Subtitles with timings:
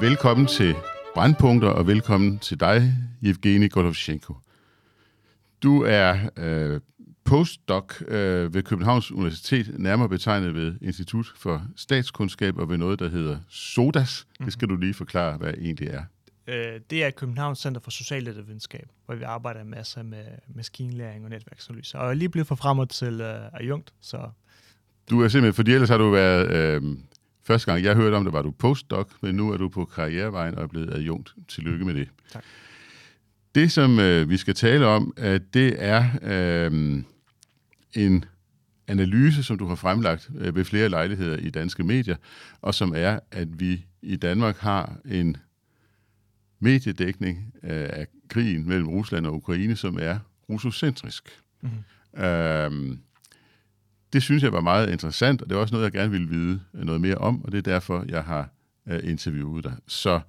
[0.00, 0.74] Velkommen til
[1.14, 4.34] Brandpunkter, og velkommen til dig, Evgeni Golovchenko.
[5.62, 6.80] Du er øh,
[7.24, 13.08] postdoc øh, ved Københavns Universitet, nærmere betegnet ved Institut for Statskundskab og ved noget, der
[13.08, 14.26] hedder SODAS.
[14.28, 14.44] Mm-hmm.
[14.44, 16.02] Det skal du lige forklare, hvad det egentlig er.
[16.46, 21.98] Øh, det er Københavns Center for Socialvidenskab, hvor vi arbejder masser med maskinlæring og netværksanalyse.
[21.98, 24.30] Og jeg er lige blevet forfremmet til øh, adjunkt, så...
[25.10, 26.50] Du er simpelthen, fordi ellers har du været...
[26.50, 26.82] Øh,
[27.50, 30.54] første gang jeg hørte om det, var du postdoc, men nu er du på karrierevejen
[30.54, 31.34] og er blevet adjunkt.
[31.48, 32.08] Tillykke med det.
[32.32, 32.44] Tak.
[33.54, 37.02] Det, som øh, vi skal tale om, øh, det er øh,
[37.94, 38.24] en
[38.88, 42.16] analyse, som du har fremlagt øh, ved flere lejligheder i danske medier,
[42.62, 45.36] og som er, at vi i Danmark har en
[46.60, 51.40] mediedækning øh, af krigen mellem Rusland og Ukraine, som er russocentrisk.
[51.60, 52.24] Mm-hmm.
[52.24, 53.00] Øhm,
[54.12, 56.60] det synes jeg var meget interessant, og det er også noget, jeg gerne ville vide
[56.74, 58.48] øh, noget mere om, og det er derfor, jeg har
[58.86, 59.76] øh, interviewet dig.
[59.86, 60.20] Så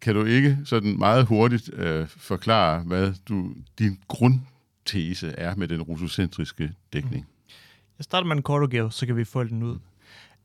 [0.00, 5.82] kan du ikke sådan meget hurtigt øh, forklare, hvad du, din grundtese er med den
[5.82, 7.22] russocentriske dækning?
[7.22, 7.52] Mm.
[7.98, 9.78] Jeg starter med en kort udgave, så kan vi få den ud.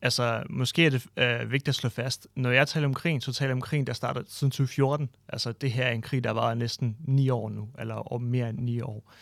[0.02, 3.34] Altså, måske er det øh, vigtigt at slå fast, når jeg taler om krigen, så
[3.34, 5.10] taler jeg om krigen, der startede siden 2014.
[5.28, 8.50] Altså, det her er en krig, der var næsten ni år nu, eller om mere
[8.50, 9.14] end ni år.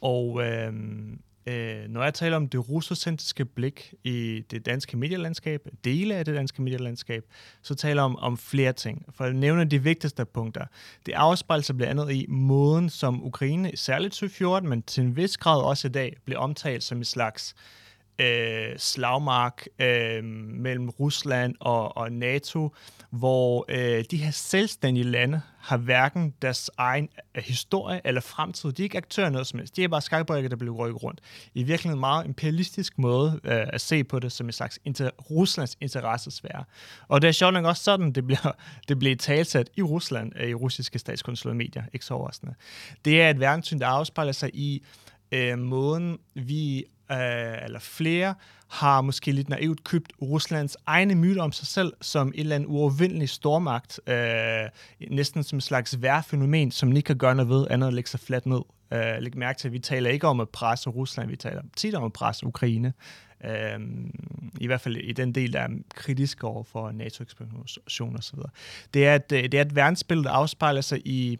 [0.00, 0.72] Og øh,
[1.46, 6.34] øh, når jeg taler om det russocentriske blik i det danske medielandskab, dele af det
[6.34, 7.24] danske medielandskab,
[7.62, 9.06] så taler jeg om, om flere ting.
[9.14, 10.66] For at nævne de vigtigste punkter.
[11.06, 15.36] Det afspejler sig blandt andet i måden, som Ukraine, særligt 2014, men til en vis
[15.36, 17.81] grad også i dag, bliver omtalt som en slags øh,
[18.22, 22.74] Øh, slagmark øh, mellem Rusland og, og NATO,
[23.10, 28.72] hvor øh, de her selvstændige lande har hverken deres egen øh, historie eller fremtid.
[28.72, 29.76] De er ikke aktører noget som helst.
[29.76, 31.20] De er bare skakbrikker, der bliver rykket rundt.
[31.54, 35.30] I virkeligheden en meget imperialistisk måde øh, at se på det som en slags inter-
[35.30, 36.64] Ruslands interessesfære.
[37.08, 38.52] Og det er sjovt nok også sådan, det bliver,
[38.88, 41.82] det bliver talsat i Rusland, øh, i russiske statskontrollerede medier.
[41.92, 42.54] Ikke så overraskende.
[43.04, 44.82] Det er et verdenssyn, der afspejler sig i
[45.32, 48.34] øh, måden, vi øh, eller flere,
[48.72, 52.68] har måske lidt naivt købt Ruslands egne myter om sig selv som en eller andet
[52.68, 54.68] uovervindelig stormagt, øh,
[55.10, 58.20] næsten som et slags værfænomen, som ikke kan gøre noget ved, andet at lægge sig
[58.20, 58.60] fladt ned.
[58.92, 61.94] Øh, læg mærke til, at vi taler ikke om at presse Rusland, vi taler tit
[61.94, 62.92] om at presse Ukraine.
[63.44, 63.80] Øh,
[64.60, 68.38] I hvert fald i den del, der er kritisk over for NATO-ekspansion osv.
[68.94, 71.38] Det er, et, øh, det er et verdensbillede, der afspejler sig i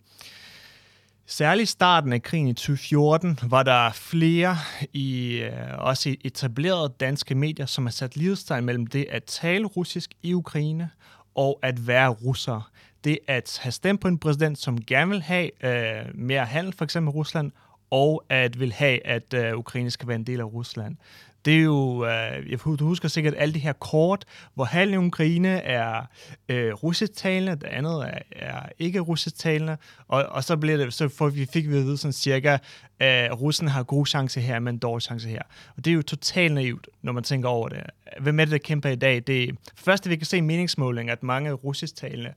[1.33, 4.57] Særligt starten af krigen i 2014 var der flere
[4.93, 10.11] i øh, også etablerede danske medier, som har sat livstegn mellem det at tale russisk
[10.23, 10.91] i Ukraine
[11.35, 12.71] og at være russer.
[13.05, 16.85] Det at have stemt på en præsident, som gerne vil have øh, mere handel, for
[16.85, 17.53] eksempel Rusland,
[17.91, 20.97] og at vil have, at øh, Ukraine skal være en del af Rusland.
[21.45, 25.07] Det er jo, øh, jeg, du husker sikkert alle de her kort, hvor halvdelen af
[25.07, 26.03] Ukraine er
[26.49, 29.77] øh, russisktalende, det andet er, er ikke russisktalende,
[30.09, 32.59] og, og så, bliver det, så får vi, fik vi at vide sådan cirka,
[32.99, 35.43] at Rusland har gode chance her, men dårlige chance her.
[35.77, 37.83] Og det er jo totalt naivt, når man tænker over det.
[38.21, 39.23] Hvem er det, der kæmper i dag?
[39.27, 42.33] Det er første, vi kan se meningsmåling, at mange russisktalende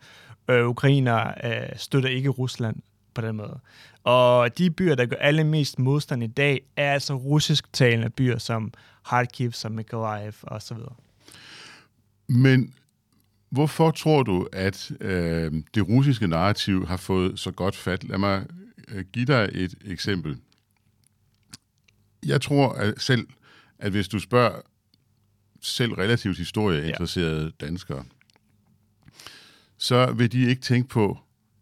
[0.48, 2.76] øh, ukrainer øh, støtter ikke Rusland
[3.14, 3.60] på den måde.
[4.04, 8.74] Og de byer, der gør allermest modstand i dag, er altså russisktalende byer som
[9.08, 9.72] Kharkiv, som
[10.62, 10.96] så videre.
[12.28, 12.74] Men
[13.50, 18.04] hvorfor tror du, at øh, det russiske narrativ har fået så godt fat?
[18.04, 18.46] Lad mig
[18.88, 20.38] øh, give dig et eksempel.
[22.26, 23.28] Jeg tror at selv,
[23.80, 24.62] at hvis du spørger
[25.62, 27.66] selv relativt historieinteresserede ja.
[27.66, 28.06] danskere,
[29.78, 31.20] så vil de ikke tænke på,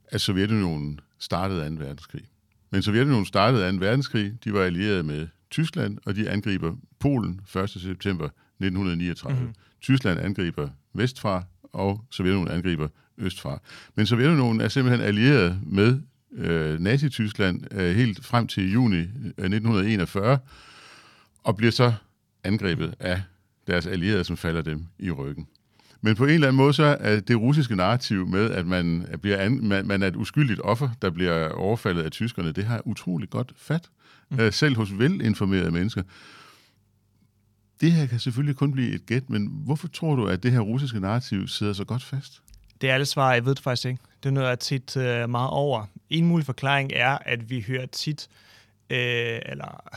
[0.08, 1.76] at Sovjetunionen startede 2.
[1.76, 2.24] verdenskrig.
[2.70, 3.78] Men Sovjetunionen startede 2.
[3.78, 7.70] verdenskrig, de var allieret med Tyskland, og de angriber Polen 1.
[7.70, 9.40] september 1939.
[9.40, 9.54] Mm-hmm.
[9.82, 12.88] Tyskland angriber vestfra, og Sovjetunionen angriber
[13.18, 13.60] østfra.
[13.96, 20.40] Men Sovjetunionen er simpelthen allieret med øh, Nazi-Tyskland øh, helt frem til juni 1941,
[21.44, 21.94] og bliver så
[22.44, 23.22] angrebet af
[23.68, 25.48] deres allierede, som falder dem i ryggen.
[26.06, 29.38] Men på en eller anden måde, så er det russiske narrativ med, at man, bliver
[29.38, 33.30] an, man, man er et uskyldigt offer, der bliver overfaldet af tyskerne, det har utrolig
[33.30, 33.90] godt fat.
[34.30, 34.40] Mm.
[34.40, 36.04] Øh, selv hos velinformerede mennesker.
[37.82, 40.60] Det her kan selvfølgelig kun blive et gæt, men hvorfor tror du, at det her
[40.60, 42.42] russiske narrativ sidder så godt fast?
[42.82, 44.02] Det er alle svar, jeg ved det faktisk ikke.
[44.24, 45.86] Det er noget, jeg tit uh, meget over.
[46.10, 48.28] En mulig forklaring er, at vi hører tit,
[48.90, 49.92] øh, eller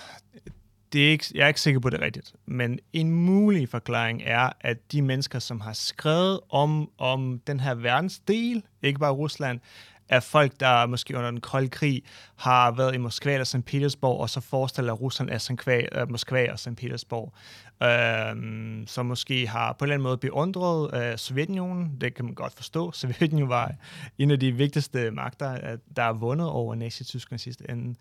[0.93, 4.51] det er ikke, jeg er ikke sikker på det rigtigt, men en mulig forklaring er,
[4.61, 9.61] at de mennesker, som har skrevet om, om den her verdensdel, ikke bare Rusland,
[10.09, 12.03] er folk, der måske under den kolde krig
[12.37, 13.65] har været i Moskva eller St.
[13.65, 15.69] Petersborg, og så forestiller Rusland af St.
[15.69, 16.77] Øh, Moskva og St.
[16.77, 17.35] Petersborg.
[17.83, 21.97] Øh, som måske har på en eller anden måde beundret øh, Sovjetunionen.
[22.01, 22.93] Det kan man godt forstå.
[22.93, 23.75] Sovjetunionen var
[24.19, 27.95] en af de vigtigste magter, øh, der er vundet over Nazi-Tyskland sidste ende.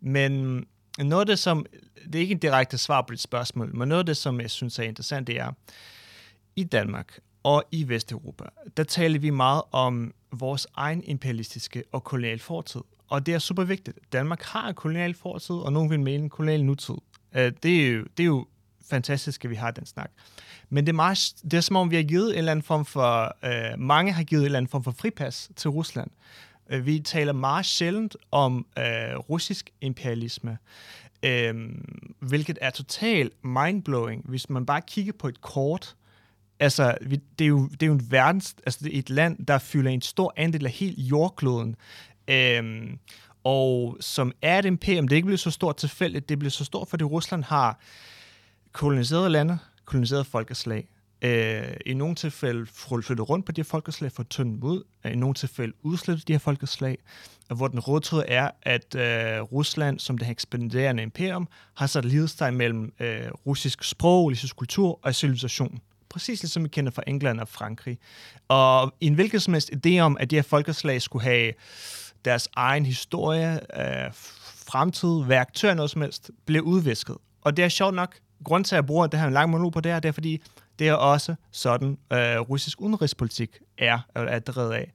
[0.00, 0.64] Men
[0.98, 1.66] noget af det, som,
[2.06, 4.50] det er ikke en direkte svar på dit spørgsmål, men noget af det, som jeg
[4.50, 5.52] synes er interessant, det er,
[6.56, 8.44] i Danmark og i Vesteuropa,
[8.76, 12.80] der taler vi meget om vores egen imperialistiske og kolonial fortid.
[13.08, 13.98] Og det er super vigtigt.
[14.12, 16.94] Danmark har en kolonial fortid, og nogen vil mene en kolonial nutid.
[17.34, 18.46] Øh, det er jo, det er jo
[18.90, 20.10] fantastisk, at vi har den snak.
[20.70, 22.84] Men det er, meget, det er som om, vi har givet en eller anden form
[22.84, 26.10] for, øh, mange har givet en eller anden form for fripas til Rusland.
[26.70, 30.58] Øh, vi taler meget sjældent om øh, russisk imperialisme,
[31.22, 31.54] øh,
[32.18, 35.96] hvilket er totalt mindblowing, hvis man bare kigger på et kort.
[36.60, 39.46] Altså, vi, det, er jo, det er jo en verdens, altså det er et land,
[39.46, 41.76] der fylder en stor andel af hele jordkloden.
[42.28, 42.90] Øh,
[43.44, 46.64] og som er et imperium, det er ikke blevet så stort tilfældigt, det bliver så
[46.64, 47.80] stort, fordi Rusland har
[48.72, 50.88] koloniseret lande, koloniseret folkeslag,
[51.22, 55.16] øh, i nogle tilfælde flytte rundt på de her folkeslag, for tynde ud, øh, i
[55.16, 56.98] nogle tilfælde udslette de her folkeslag,
[57.50, 62.04] og hvor den rådtråd er, at øh, Rusland, som det her ekspanderende imperium, har sat
[62.04, 65.80] lidestegn mellem øh, russisk sprog, russisk kultur og civilisation.
[66.08, 67.98] Præcis ligesom vi kender fra England og Frankrig.
[68.48, 71.52] Og i en hvilken som helst idé om, at de her folkeslag skulle have
[72.24, 74.10] deres egen historie, øh,
[74.66, 77.16] fremtid, værktøj, noget som helst, blev udvisket.
[77.42, 79.72] Og det er sjovt nok, grund til, at jeg bruger det her en lang monolog
[79.72, 80.42] på det her, det er fordi,
[80.82, 84.92] det er også sådan, øh, russisk udenrigspolitik er, er drevet af.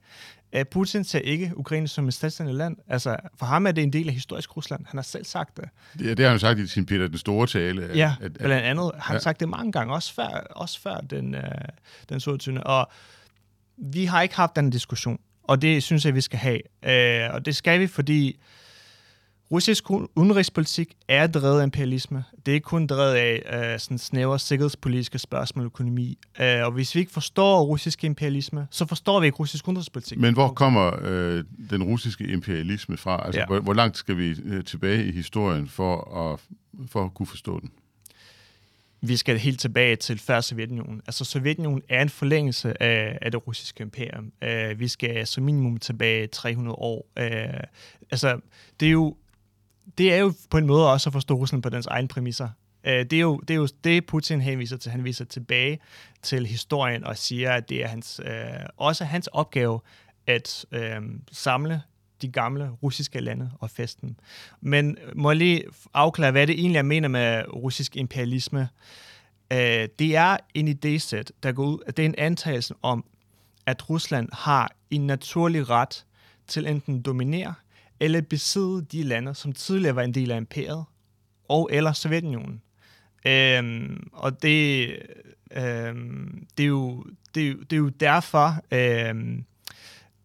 [0.52, 2.76] Øh, Putin ser ikke Ukraine som et selvstændigt land.
[2.88, 4.86] Altså, for ham er det en del af historisk Rusland.
[4.86, 5.68] Han har selv sagt det.
[6.00, 7.84] Ja, det har han sagt i sin Peter den Store tale.
[7.84, 8.90] At, ja, at, blandt andet.
[8.98, 9.20] Han ja.
[9.20, 11.42] sagt det mange gange, også før, også før den, øh,
[12.08, 12.64] den 27.
[12.64, 12.90] Og
[13.76, 16.60] vi har ikke haft den diskussion, og det synes jeg, vi skal have.
[16.82, 18.38] Øh, og det skal vi, fordi
[19.50, 22.24] Russisk udenrigspolitik er drevet af imperialisme.
[22.46, 26.18] Det er ikke kun drevet af uh, sådan snævre sikkerhedspolitiske spørgsmål og økonomi.
[26.40, 30.18] Uh, og hvis vi ikke forstår russisk imperialisme, så forstår vi ikke russisk udenrigspolitik.
[30.18, 33.26] Men hvor kommer uh, den russiske imperialisme fra?
[33.26, 33.46] Altså, ja.
[33.46, 36.40] hvor, hvor langt skal vi uh, tilbage i historien for at,
[36.90, 37.70] for at kunne forstå den?
[39.00, 41.02] Vi skal helt tilbage til før Sovjetunionen.
[41.06, 44.32] Altså Sovjetunionen er en forlængelse af, af det russiske imperium.
[44.42, 47.06] Uh, vi skal som minimum tilbage 300 år.
[47.20, 47.24] Uh,
[48.10, 48.40] altså,
[48.80, 49.16] det er jo
[49.98, 52.48] det er jo på en måde også at forstå Rusland på dens egen præmisser.
[52.84, 54.90] Øh, det er, jo, det er jo det, Putin henviser til.
[54.90, 55.78] Han viser tilbage
[56.22, 58.32] til historien og siger, at det er hans, øh,
[58.76, 59.80] også hans opgave
[60.26, 61.00] at øh,
[61.32, 61.82] samle
[62.22, 64.20] de gamle russiske lande og festen.
[64.60, 65.64] Men må jeg lige
[65.94, 68.68] afklare, hvad det egentlig jeg mener med russisk imperialisme.
[69.52, 73.04] Øh, det er en idésæt, der går ud, det er en antagelse om,
[73.66, 76.04] at Rusland har en naturlig ret
[76.46, 77.54] til enten dominere
[78.00, 80.84] eller besidde de lande, som tidligere var en del af imperiet,
[81.48, 82.62] og eller Sovjetunionen.
[83.26, 84.88] Øhm, og det,
[85.50, 87.04] øhm, det, er jo,
[87.34, 89.44] det, er jo, det er jo derfor, øhm,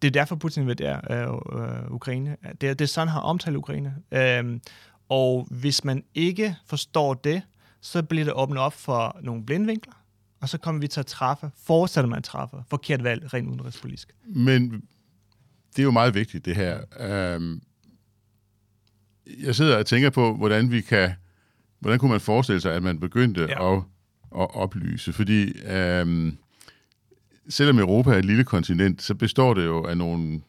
[0.02, 2.36] det er derfor Putin vil der øh, øh, Ukraine.
[2.60, 3.94] Det er, det er sådan, han har omtalt Ukraine.
[4.12, 4.60] Øhm,
[5.08, 7.42] og hvis man ikke forstår det,
[7.80, 9.94] så bliver det åbnet op for nogle blindvinkler,
[10.40, 14.14] og så kommer vi til at træffe, fortsætter man at træffe, forkert valg rent udenrigspolitisk.
[14.24, 14.82] Men
[15.76, 16.78] det er jo meget vigtigt, det her.
[17.36, 17.62] Um,
[19.42, 21.10] jeg sidder og tænker på, hvordan vi kan,
[21.80, 23.74] hvordan kunne man forestille sig, at man begyndte ja.
[23.74, 23.82] at,
[24.36, 25.52] at oplyse, fordi
[26.02, 26.38] um,
[27.48, 30.40] selvom Europa er et lille kontinent, så består det jo af nogle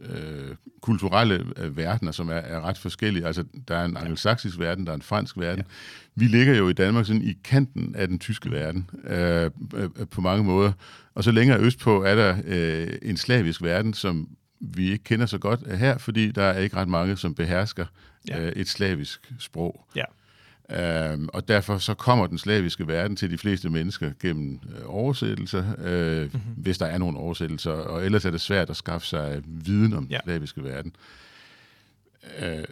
[0.00, 3.26] øh, kulturelle øh, verdener, som er, er ret forskellige.
[3.26, 5.58] Altså, der er en angelsaksisk verden, der er en fransk verden.
[5.58, 5.74] Ja.
[6.14, 10.20] Vi ligger jo i Danmark sådan i kanten af den tyske verden øh, øh, på
[10.20, 10.72] mange måder.
[11.14, 14.28] Og så længere østpå er der øh, en slavisk verden, som
[14.60, 17.86] vi ikke kender så godt her, fordi der er ikke ret mange, som behersker
[18.28, 18.40] ja.
[18.40, 19.86] øh, et slavisk sprog.
[19.96, 20.04] Ja.
[20.70, 25.64] Øhm, og derfor så kommer den slaviske verden til de fleste mennesker gennem øh, oversættelser,
[25.78, 26.40] øh, mm-hmm.
[26.56, 30.06] hvis der er nogle oversættelser, og ellers er det svært at skaffe sig viden om
[30.10, 30.16] ja.
[30.16, 30.96] den slaviske verden.
[32.38, 32.64] Øh,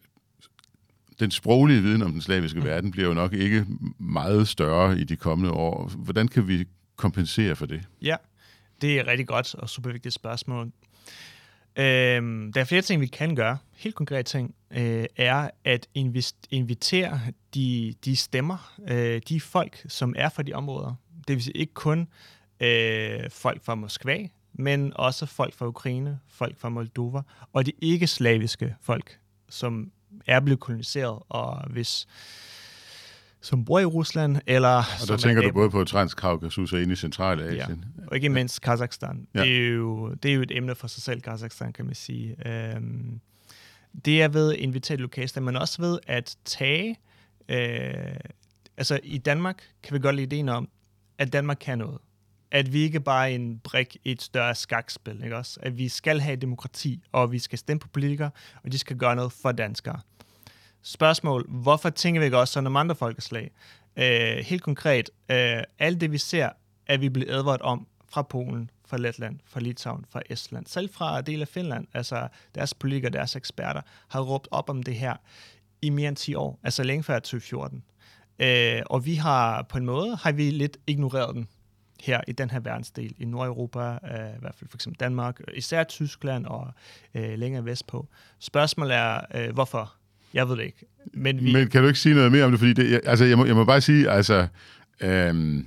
[1.20, 2.66] den sproglige viden om den slaviske mm.
[2.66, 3.66] verden bliver jo nok ikke
[3.98, 5.92] meget større i de kommende år.
[5.96, 6.64] Hvordan kan vi
[6.96, 7.82] kompensere for det?
[8.02, 8.16] Ja,
[8.80, 10.72] det er rigtig godt og super vigtigt spørgsmål.
[11.76, 13.58] Øh, der er flere ting, vi kan gøre.
[13.76, 15.88] Helt konkret ting øh, er at
[16.50, 17.20] invitere
[17.54, 20.94] de, de stemmer, øh, de folk, som er fra de områder.
[21.28, 22.08] Det vil sige ikke kun
[22.60, 27.22] øh, folk fra Moskva, men også folk fra Ukraine, folk fra Moldova,
[27.52, 29.90] og de ikke-slaviske folk, som
[30.26, 32.06] er blevet koloniseret, og hvis
[33.40, 36.96] som bor i Rusland, eller Og der tænker du både på Transkaukasus og ind i
[36.96, 37.84] Centralasien.
[37.98, 38.06] Ja.
[38.06, 39.26] Og ikke mindst Kazakhstan.
[39.34, 39.42] Ja.
[39.42, 42.48] Det, er jo, det er jo et emne for sig selv, Kazakhstan, kan man sige.
[42.48, 43.20] Øhm,
[44.04, 46.96] det er ved at invitere lokalstater, men også ved at tage...
[47.48, 48.16] Øh,
[48.76, 50.68] altså i Danmark kan vi godt lide ideen om,
[51.18, 51.98] at Danmark kan noget.
[52.50, 55.60] At vi ikke bare er en brik i et større skakspil, ikke også?
[55.62, 58.30] At vi skal have demokrati, og vi skal stemme på politikere,
[58.64, 60.00] og de skal gøre noget for danskere.
[60.82, 63.50] Spørgsmål, hvorfor tænker vi ikke også sådan om andre folkeslag?
[63.96, 66.50] Øh, helt konkret, øh, alt det vi ser,
[66.86, 71.20] er vi blevet advaret om fra Polen, fra Letland, fra Litauen, fra Estland, selv fra
[71.20, 75.16] del af Finland, altså deres politikere, deres eksperter, har råbt op om det her
[75.82, 77.82] i mere end 10 år, altså længe før 2014.
[78.38, 81.48] Øh, og vi har på en måde, har vi lidt ignoreret den
[82.00, 85.84] her i den her verdensdel, i Nordeuropa, øh, i hvert fald for eksempel Danmark, især
[85.84, 86.72] Tyskland og
[87.14, 88.08] øh, længere vestpå.
[88.38, 89.94] Spørgsmålet er, øh, hvorfor?
[90.34, 90.86] Jeg ved det ikke.
[91.12, 92.60] Men, vi, Men kan du ikke sige noget mere om det?
[92.60, 94.46] Fordi det, jeg, altså, jeg, må, jeg må bare sige, altså...
[95.00, 95.66] Øhm,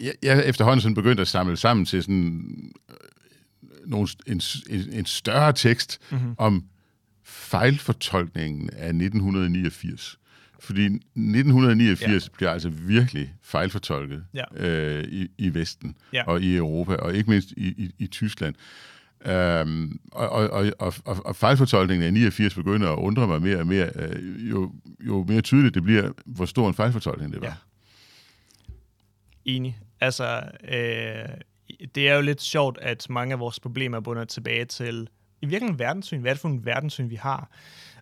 [0.00, 2.44] jeg, jeg er efterhånden sådan begyndt at samle sammen til sådan
[2.90, 2.96] øh,
[3.86, 6.34] nogle, en, en, en større tekst mm-hmm.
[6.38, 6.64] om
[7.24, 10.18] fejlfortolkningen af 1989.
[10.60, 12.28] Fordi 1989 ja.
[12.36, 14.44] bliver altså virkelig fejlfortolket Ja.
[14.56, 16.24] øh, i, i Vesten Ja.
[16.26, 18.54] og i Europa, og ikke mindst i, i, i Tyskland.
[19.26, 23.66] Øhm, og, og, og, og, og, fejlfortolkningen af 89 begynder at undre mig mere og
[23.66, 27.46] mere, øh, jo, jo mere tydeligt det bliver, hvor stor en fejlfortolkning det var.
[27.46, 27.54] Ja.
[29.44, 29.78] Enig.
[30.00, 31.28] Altså, øh,
[31.94, 35.08] det er jo lidt sjovt, at mange af vores problemer bunder tilbage til
[35.42, 36.20] i virkeligheden verdenssyn.
[36.20, 37.50] Hvad er det for en verdenssyn, vi har?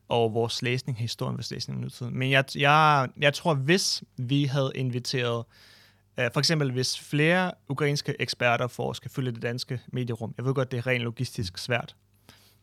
[0.09, 2.19] Og vores læsning af historien, vores læsning af nutiden.
[2.19, 5.72] Men jeg, jeg, jeg tror, hvis vi havde inviteret, øh,
[6.19, 10.45] Øh, for eksempel hvis flere ukrainske eksperter får at skal fylde det danske medierum, jeg
[10.45, 11.97] ved godt, det er rent logistisk svært,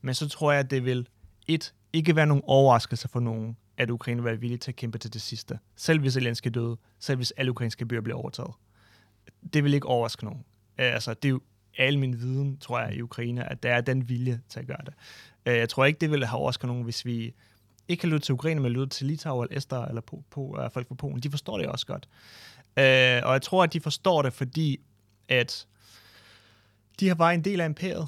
[0.01, 1.07] men så tror jeg, at det vil
[1.47, 4.97] et, ikke være nogen overraskelse for nogen, at Ukraine vil være villige til at kæmpe
[4.97, 5.59] til det sidste.
[5.75, 8.51] Selv hvis Zelensky døde, selv hvis alle ukrainske byer bliver overtaget.
[9.53, 10.39] Det vil ikke overraske nogen.
[10.79, 11.41] Øh, altså, det er jo
[11.77, 14.81] al min viden, tror jeg, i Ukraine, at der er den vilje til at gøre
[14.85, 14.93] det.
[15.45, 17.33] Øh, jeg tror ikke, det ville have overrasket nogen, hvis vi
[17.87, 20.87] ikke kan lytte til Ukraine, men lytte til Litauen eller Ester eller po, po, folk
[20.87, 21.19] fra Polen.
[21.19, 22.09] De forstår det også godt.
[22.77, 24.79] Øh, og jeg tror, at de forstår det, fordi
[25.29, 25.67] at
[26.99, 28.07] de har bare en del af imperiet.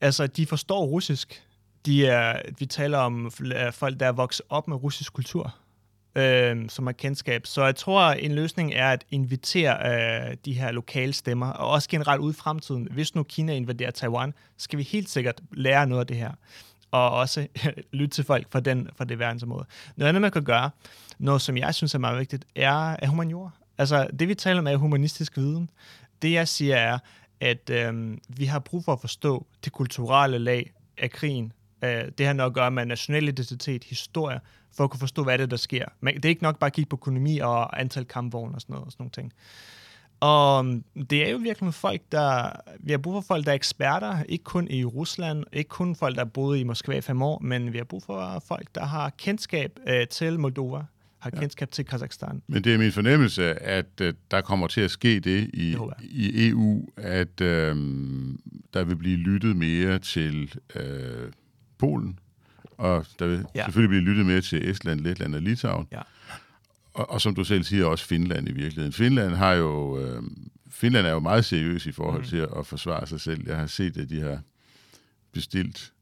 [0.00, 1.42] Altså, de forstår russisk.
[1.86, 5.54] De er, vi taler om øh, folk, der er vokset op med russisk kultur,
[6.14, 7.46] øh, som har kendskab.
[7.46, 9.78] Så jeg tror, en løsning er at invitere
[10.30, 12.88] øh, de her lokale stemmer, og også generelt ud i fremtiden.
[12.90, 16.32] Hvis nu Kina invaderer Taiwan, skal vi helt sikkert lære noget af det her.
[16.90, 17.46] Og også
[17.92, 19.66] lytte til folk fra, den, fra det verdensområde.
[19.96, 20.70] Noget andet, man kan gøre,
[21.18, 23.50] noget som jeg synes er meget vigtigt, er, er humaniora.
[23.78, 25.70] Altså, det vi taler om er humanistisk viden.
[26.22, 26.98] Det jeg siger er,
[27.40, 31.52] at øh, vi har brug for at forstå det kulturelle lag af krigen.
[31.84, 34.40] Øh, det har noget at gøre med national identitet, historie,
[34.76, 35.84] for at kunne forstå, hvad det er, der sker.
[36.00, 38.72] Men det er ikke nok bare at kigge på økonomi og antal kampvogne og sådan
[38.72, 38.86] noget.
[38.86, 39.32] Og sådan nogle ting.
[40.20, 42.50] Og øhm, det er jo virkelig folk, der...
[42.80, 46.14] Vi har brug for folk, der er eksperter, ikke kun i Rusland, ikke kun folk,
[46.14, 48.84] der har boet i Moskva i fem år, men vi har brug for folk, der
[48.84, 50.84] har kendskab øh, til Moldova,
[51.22, 51.40] har ja.
[51.40, 52.42] kendskab til Kazakhstan.
[52.46, 56.48] Men det er min fornemmelse, at øh, der kommer til at ske det i, i
[56.48, 57.76] EU, at øh,
[58.74, 61.32] der vil blive lyttet mere til øh,
[61.78, 62.18] Polen,
[62.70, 63.42] og der vil Ja.
[63.54, 63.64] ja.
[63.64, 65.88] selvfølgelig blive lyttet mere til Estland, Letland og Litauen.
[65.92, 66.00] Ja.
[66.94, 68.92] Og, og som du selv siger, også Finland i virkeligheden.
[68.92, 70.00] Finland har jo...
[70.00, 70.22] Øh,
[70.70, 72.28] Finland er jo meget seriøs i forhold mm.
[72.28, 73.48] til at forsvare sig selv.
[73.48, 74.40] Jeg har set, at de har
[75.32, 75.92] bestilt,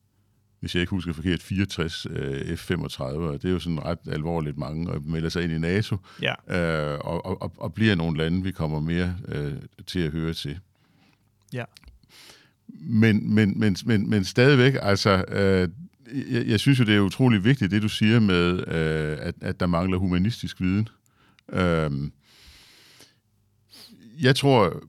[0.61, 4.59] hvis jeg ikke husker forkert, 64 øh, F-35, og det er jo sådan ret alvorligt
[4.59, 6.35] mange, og melder sig ind i NATO, Ja,
[6.95, 9.53] øh, og, og, og- bliver nogle lande, vi kommer mere øh,
[9.87, 10.59] til at høre til.
[11.53, 11.65] ja.
[12.83, 15.69] Men, men, men, men, men stadigvæk, altså, øh,
[16.33, 19.61] jeg, jeg synes jo, det er utrolig vigtigt, det du siger med, øh, at, at
[19.61, 20.89] der mangler humanistisk viden.
[21.53, 21.91] Øh,
[24.21, 24.83] jeg tror,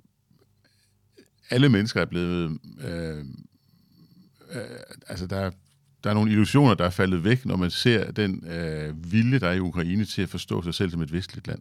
[1.49, 2.59] alle mennesker er blevet...
[2.83, 3.17] Øh,
[4.51, 4.61] øh,
[5.07, 5.51] altså, der,
[6.03, 9.47] der er nogle illusioner, der er faldet væk, når man ser den øh, vilje, der
[9.47, 11.59] er i Ukraine til at forstå sig selv som et vestligt land.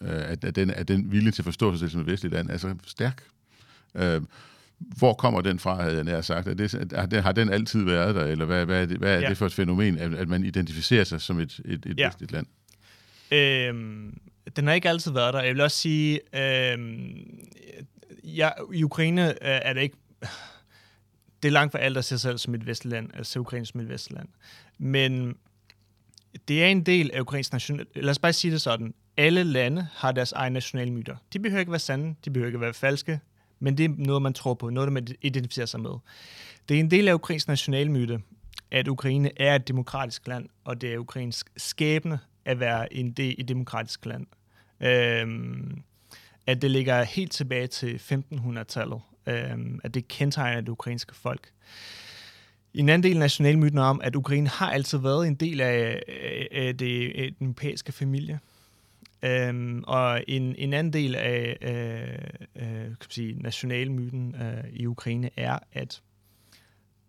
[0.00, 2.34] Øh, at, at, den, at den vilje til at forstå sig selv som et vestligt
[2.34, 3.22] land er så stærk.
[3.94, 4.20] Øh,
[4.78, 6.48] hvor kommer den fra, havde jeg nær sagt?
[6.48, 9.16] Er det, er det, har den altid været der, eller hvad, hvad er, det, hvad
[9.16, 9.28] er Ja.
[9.28, 11.92] det for et fænomen, at, at man identificerer sig som et, et, et Ja.
[12.02, 12.06] ja.
[12.08, 12.46] vestligt land?
[13.32, 14.18] Øhm,
[14.56, 15.42] den har ikke altid været der.
[15.42, 17.10] Jeg vil også sige, øhm,
[18.24, 19.96] ja, i Ukraine øh, er det ikke...
[21.42, 23.66] Det er langt fra alt, at se sig selv som et vestland, at se Ukraine
[23.66, 24.28] som et vestland.
[24.78, 25.36] Men
[26.48, 27.86] det er en del af Ukrains national...
[27.94, 28.94] Lad os bare sige det sådan.
[29.16, 31.16] Alle lande har deres egne nationale myter.
[31.32, 33.20] De behøver ikke være sande, de behøver ikke være falske,
[33.58, 35.90] men det er noget, man tror på, noget, man identificerer sig med.
[36.68, 38.20] Det er en del af Ukrains nationale myte,
[38.70, 43.34] at Ukraine er et demokratisk land, og det er ukrainsk skæbne, at være en del
[43.38, 44.26] i et demokratisk land.
[44.80, 45.82] Øhm,
[46.46, 51.52] at det ligger helt tilbage til 1500-tallet, øhm, at det kendetegner det ukrainske folk.
[52.74, 56.02] En anden del af nationalmyten om, at Ukraine har altid været en del af,
[56.52, 58.40] af det, af den europæiske familie.
[59.22, 65.30] Øhm, og en, en anden del af øh, øh, kan sige, nationalmyten øh, i Ukraine
[65.36, 66.02] er, at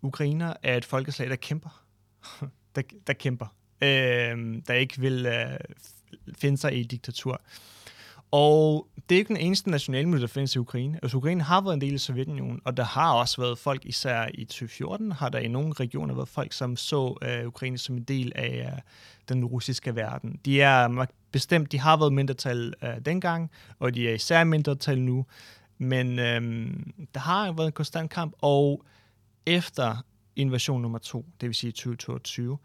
[0.02, 1.84] ukrainer er et folkeslag, der kæmper.
[2.76, 3.46] der, der kæmper.
[3.82, 5.58] Øh, der ikke vil øh,
[6.38, 7.42] finde sig i diktatur.
[8.32, 10.98] Og det er ikke den eneste nationalmyte, der findes i Ukraine.
[11.02, 14.28] Altså, Ukraine har været en del af Sovjetunionen, og der har også været folk, især
[14.34, 18.02] i 2014, har der i nogle regioner været folk, som så uh, Ukraine som en
[18.02, 18.78] del af uh,
[19.28, 20.40] den russiske verden.
[20.44, 25.26] De er bestemt, de har været mindretal uh, dengang, og de er især mindretal nu,
[25.78, 28.84] men um, der har været en konstant kamp, og
[29.46, 29.96] efter
[30.36, 32.58] invasion nummer to, det vil sige 2022, uh,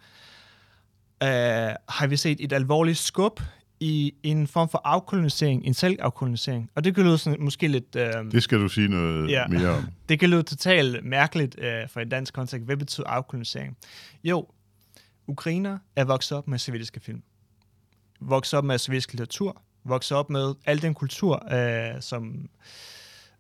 [1.21, 3.39] har vi set et alvorligt skub
[3.79, 6.69] i en form for afkolonisering, en selvafkolonisering.
[6.75, 7.96] Og det kan lyde sådan, måske lidt...
[7.96, 9.84] Øh, det skal du sige noget ja, mere om.
[10.10, 12.65] det kan lyde totalt mærkeligt øh, for en dansk kontekst.
[12.65, 13.77] Hvad betyder afkolonisering?
[14.24, 14.48] Jo,
[15.27, 17.22] ukrainer er vokset op med sovjetiske film.
[18.19, 19.62] Vokset op med sovjetisk litteratur.
[19.84, 22.50] Vokset op med al den kultur, øh, som,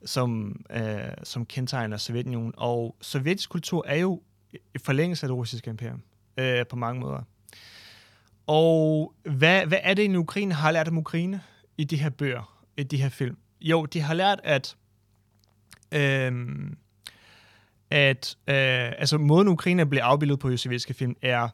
[0.05, 2.53] som, øh, som kendetegner Sovjetunionen.
[2.57, 4.21] Og sovjetisk kultur er jo
[4.53, 6.01] i forlængelse af det russiske imperium
[6.37, 7.21] øh, på mange måder.
[8.47, 11.41] Og hvad, hvad er det en Ukraine har lært om Ukraine
[11.77, 13.37] i de her bøger, i de her film?
[13.61, 14.75] Jo, de har lært, at
[15.91, 16.77] øhm,
[17.89, 18.55] at øh,
[18.99, 21.49] altså måden Ukraine bliver afbildet på sovjetiske film er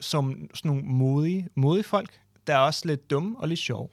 [0.00, 3.88] som sådan nogle modige, modige folk, der er også lidt dumme og lidt sjove.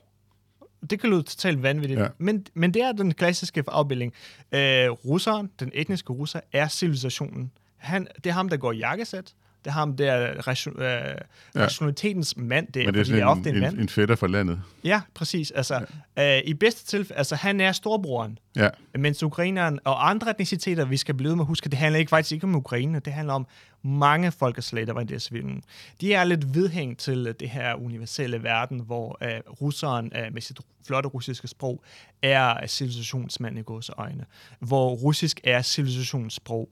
[0.89, 2.07] Det kan lyde totalt vanvittigt, ja.
[2.17, 4.13] men, men det er den klassiske afbildning.
[4.51, 7.51] Øh, russeren, den etniske russer, er civilisationen.
[7.77, 9.33] Han, det er ham, der går i jakkesæt,
[9.65, 11.15] det er ham der ration, øh,
[11.55, 12.67] rationalitetens mand.
[12.67, 13.79] Det, Men det er, sådan det er ofte en, en, mand.
[13.79, 14.61] en fætter fra landet.
[14.83, 15.51] Ja, præcis.
[15.51, 15.85] Altså,
[16.17, 16.37] ja.
[16.37, 18.39] øh, I bedste tilfælde, altså han er storbroren.
[18.55, 18.69] Ja.
[18.97, 22.31] Mens ukraineren og andre etniciteter, vi skal blive med at huske, det handler ikke faktisk
[22.31, 23.47] ikke om Ukraine, det handler om
[23.83, 25.61] mange folkeslag, der var i det civile.
[26.01, 30.59] De er lidt vedhæng til det her universelle verden, hvor øh, russeren øh, med sit
[30.87, 31.83] flotte russiske sprog
[32.21, 34.25] er civilisationsmand i gods øjne.
[34.59, 36.69] Hvor russisk er civilisationssprog.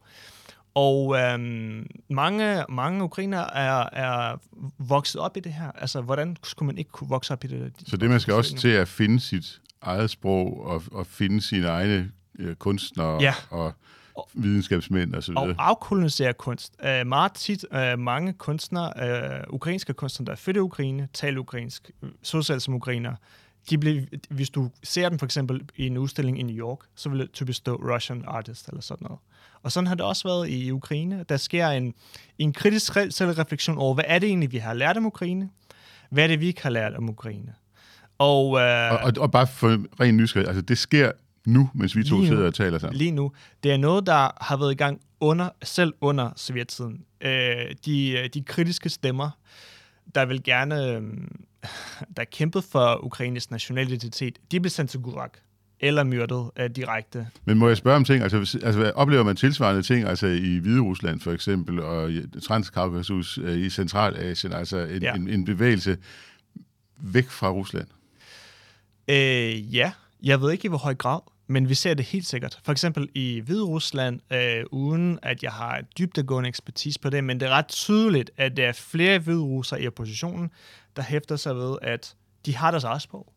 [0.76, 4.38] Og øhm, mange, mange ukrainer er, er
[4.78, 5.72] vokset op i det her.
[5.72, 7.74] Altså, hvordan skulle man ikke kunne vokse op i det?
[7.88, 11.68] Så det, man skal også til at finde sit eget sprog og, og finde sine
[11.68, 13.34] egne øh, kunstnere ja.
[13.50, 13.74] og
[14.34, 15.44] videnskabsmænd og så videre.
[15.44, 16.74] Og afkolonisere kunst.
[16.84, 21.40] Uh, meget tit uh, mange kunstnere, uh, ukrainske kunstnere, der er født i Ukraine, taler
[21.40, 21.92] ukrainsk,
[22.24, 23.16] så som ukrainer,
[23.70, 27.10] de blev, hvis du ser dem for eksempel i en udstilling i New York, så
[27.10, 29.20] vil det typisk stå Russian artist eller sådan noget.
[29.64, 31.26] Og sådan har det også været i Ukraine.
[31.30, 31.94] Der sker en,
[32.38, 35.50] en kritisk selvreflektion over, hvad er det egentlig, vi har lært om Ukraine?
[36.10, 37.54] Hvad er det, vi ikke har lært om Ukraine?
[38.18, 41.12] Og, øh, og, og, og bare for ren nysgerrig, altså det sker
[41.46, 42.98] nu, mens vi to nu, sidder og taler sammen?
[42.98, 43.32] Lige nu.
[43.64, 47.06] Det er noget, der har været i gang under, selv under sovjettiden.
[47.22, 47.32] Øh,
[47.86, 49.30] de, de kritiske stemmer,
[50.16, 51.02] der vil gerne, øh,
[52.18, 55.30] der kæmpet for Ukraines nationalitet, de blev sendt til Gulag
[55.80, 57.28] eller myrdet uh, direkte.
[57.46, 58.24] Men må jeg spørge om ting?
[58.24, 63.38] Altså, altså oplever man tilsvarende ting altså i Hvide Rusland for eksempel, og i Transkaukasus
[63.38, 65.14] uh, i Centralasien, altså en, ja.
[65.14, 65.98] en, en bevægelse
[66.98, 67.88] væk fra Rusland?
[69.08, 69.92] Uh, ja,
[70.24, 72.60] jeg ved ikke i hvor høj grad, men vi ser det helt sikkert.
[72.64, 77.40] For eksempel i Hvide Rusland, uh, uden at jeg har dybdegående ekspertise på det, men
[77.40, 80.50] det er ret tydeligt, at der er flere hvide russer i oppositionen,
[80.96, 83.34] der hæfter sig ved, at de har deres eget sprog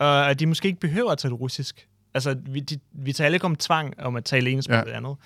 [0.00, 1.88] og at de måske ikke behøver at tale russisk.
[2.14, 4.96] Altså, vi, de, vi taler ikke om tvang om at tale sprog ja.
[4.96, 5.16] andet.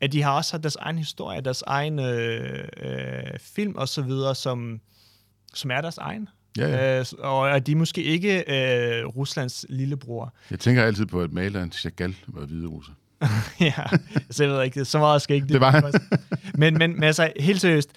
[0.00, 4.34] At de har også deres egen historie, deres egen øh, øh, film og så videre,
[4.34, 4.80] som,
[5.54, 6.28] som er deres egen.
[6.58, 6.98] Ja, ja.
[6.98, 10.34] Øh, og at de måske ikke øh, Ruslands lillebror.
[10.50, 12.92] Jeg tænker altid på, at maleren Chagall var hvide russer.
[13.60, 13.84] ja,
[14.30, 15.52] så jeg ved ikke, så meget skal ikke det.
[15.52, 15.92] Det var
[16.54, 17.90] men, men, men altså, helt seriøst,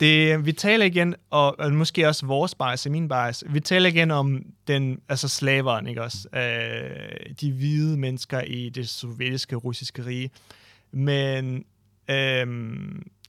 [0.00, 4.10] det, vi taler igen, og, og måske også vores bias min bias, vi taler igen
[4.10, 6.28] om den, altså slaveren, ikke også?
[6.34, 10.30] Øh, de hvide mennesker i det sovjetiske russiske rige.
[10.92, 11.64] Men
[12.10, 12.46] øh,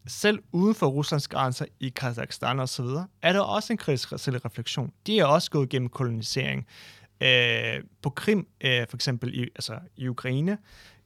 [0.07, 4.11] selv uden for Ruslands grænser i Kazakhstan og så videre, er der også en kritisk
[4.11, 4.91] refleksion.
[5.07, 6.67] De er også gået gennem kolonisering.
[7.21, 10.57] Øh, på Krim, øh, for eksempel i, altså i Ukraine,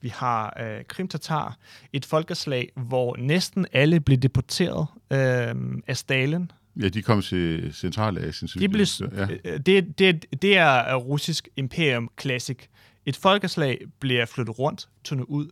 [0.01, 1.53] vi har øh, Krim-Tatar,
[1.93, 5.55] et folkeslag, hvor næsten alle blev deporteret øh,
[5.88, 6.51] af Stalin.
[6.81, 8.49] Ja, de kom til Centralasien.
[8.62, 9.27] De blev, ja.
[9.45, 12.58] Øh, det, det, det er russisk imperium classic.
[13.05, 15.49] Et folkeslag bliver flyttet rundt, tunnet ud.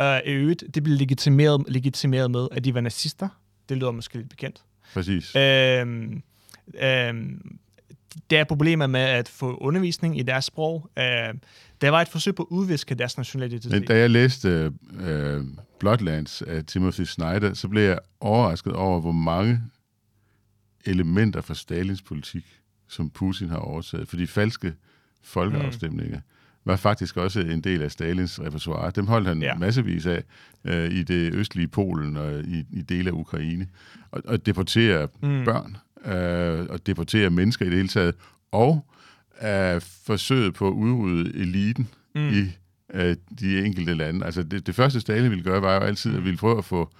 [0.00, 3.28] Øh, I øvrigt, det blev legitimeret, legitimeret med, at de var nazister.
[3.68, 4.62] Det lyder måske lidt bekendt.
[4.94, 5.36] Præcis.
[5.36, 5.40] Øh,
[6.82, 7.14] øh,
[8.30, 10.90] der er problemer med at få undervisning i deres sprog.
[10.98, 11.04] Øh,
[11.80, 13.72] der var et forsøg på at udviske deres nationalitet.
[13.72, 15.44] Men da jeg læste øh,
[15.78, 19.60] Bloodlands af Timothy Snyder, så blev jeg overrasket over, hvor mange
[20.84, 22.44] elementer fra Stalins politik,
[22.88, 24.08] som Putin har overtaget.
[24.08, 24.74] Fordi falske
[25.22, 26.39] folkeafstemninger mm.
[26.64, 28.90] Var faktisk også en del af Stalins repertoire.
[28.90, 29.54] Dem holdt han ja.
[29.54, 30.22] massevis af
[30.64, 33.66] øh, i det østlige Polen og i, i dele af Ukraine.
[34.10, 35.44] Og, og deportere mm.
[35.44, 35.76] børn,
[36.12, 38.14] øh, og deportere mennesker i det hele taget,
[38.52, 38.86] og
[39.42, 42.28] øh, forsøget på at udrydde eliten mm.
[42.28, 42.56] i
[42.94, 44.26] øh, de enkelte lande.
[44.26, 46.90] Altså det, det første Stalin ville gøre, var jo altid at ville prøve at få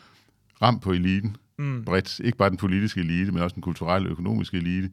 [0.62, 1.84] ram på eliten mm.
[1.84, 2.20] bredt.
[2.20, 4.90] Ikke bare den politiske elite, men også den kulturelle og økonomiske elite,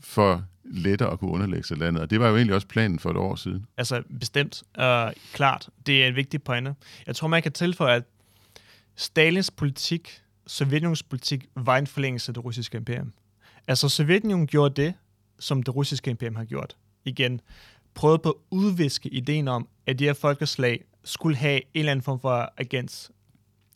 [0.00, 2.02] for lettere at kunne underlægge sig landet.
[2.02, 3.66] Og det var jo egentlig også planen for et år siden.
[3.76, 4.62] Altså bestemt.
[4.78, 4.84] Uh,
[5.32, 5.68] klart.
[5.86, 6.74] Det er en vigtig pointe.
[7.06, 8.04] Jeg tror, man kan tilføje, at
[8.96, 13.12] Stalins politik, Sovjetunionens politik, var en forlængelse af det russiske imperium.
[13.68, 14.94] Altså Sovjetunionen gjorde det,
[15.38, 16.76] som det russiske imperium har gjort.
[17.04, 17.40] Igen,
[17.94, 22.02] prøvede på at udviske ideen om, at de her folkeslag skulle have en eller anden
[22.02, 23.10] form for agens.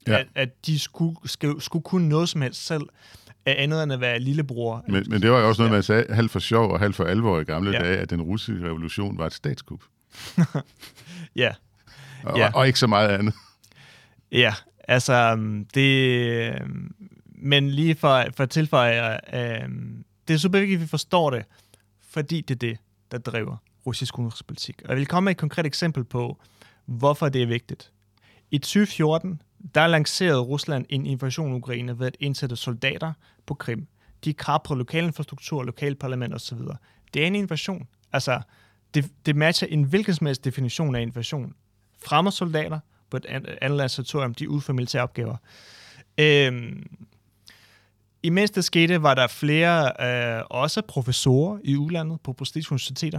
[0.06, 0.18] Ja.
[0.18, 2.82] At, at de skulle, skulle, skulle kunne noget som helst selv,
[3.46, 4.84] af andet end at være lillebror.
[4.88, 7.04] Men, men det var jo også noget, man sagde halvt for sjov og halvt for
[7.04, 7.78] alvor i gamle ja.
[7.78, 9.82] dage, at den russiske revolution var et statskup.
[11.36, 11.52] ja.
[12.24, 12.50] Og, ja.
[12.54, 13.34] og ikke så meget andet.
[14.32, 14.54] Ja,
[14.88, 15.36] altså
[15.74, 16.52] det...
[17.40, 19.68] Men lige for, for at tilføje, øh,
[20.28, 21.44] det er super vigtigt, at vi forstår det,
[22.10, 22.78] fordi det er det,
[23.10, 24.82] der driver russisk udenrigspolitik.
[24.84, 26.38] Og jeg vil komme med et konkret eksempel på,
[26.86, 27.92] hvorfor det er vigtigt.
[28.50, 29.42] I 2014,
[29.74, 33.12] der lancerede Rusland en invasion i Ukraine ved at indsætte soldater
[33.46, 33.86] på Krim.
[34.24, 36.58] De på lokal infrastruktur, lokal parlament osv.
[37.14, 37.88] Det er en invasion.
[38.12, 38.40] Altså,
[38.94, 41.54] det, det matcher en hvilken som helst definition af invasion.
[42.04, 43.26] Fremmer soldater på et
[43.62, 45.36] andet lands territorium, de udfører militære opgaver.
[46.18, 46.86] Øhm,
[48.22, 49.92] Imens det skete, var der flere,
[50.38, 52.64] øh, også professorer i udlandet på prestige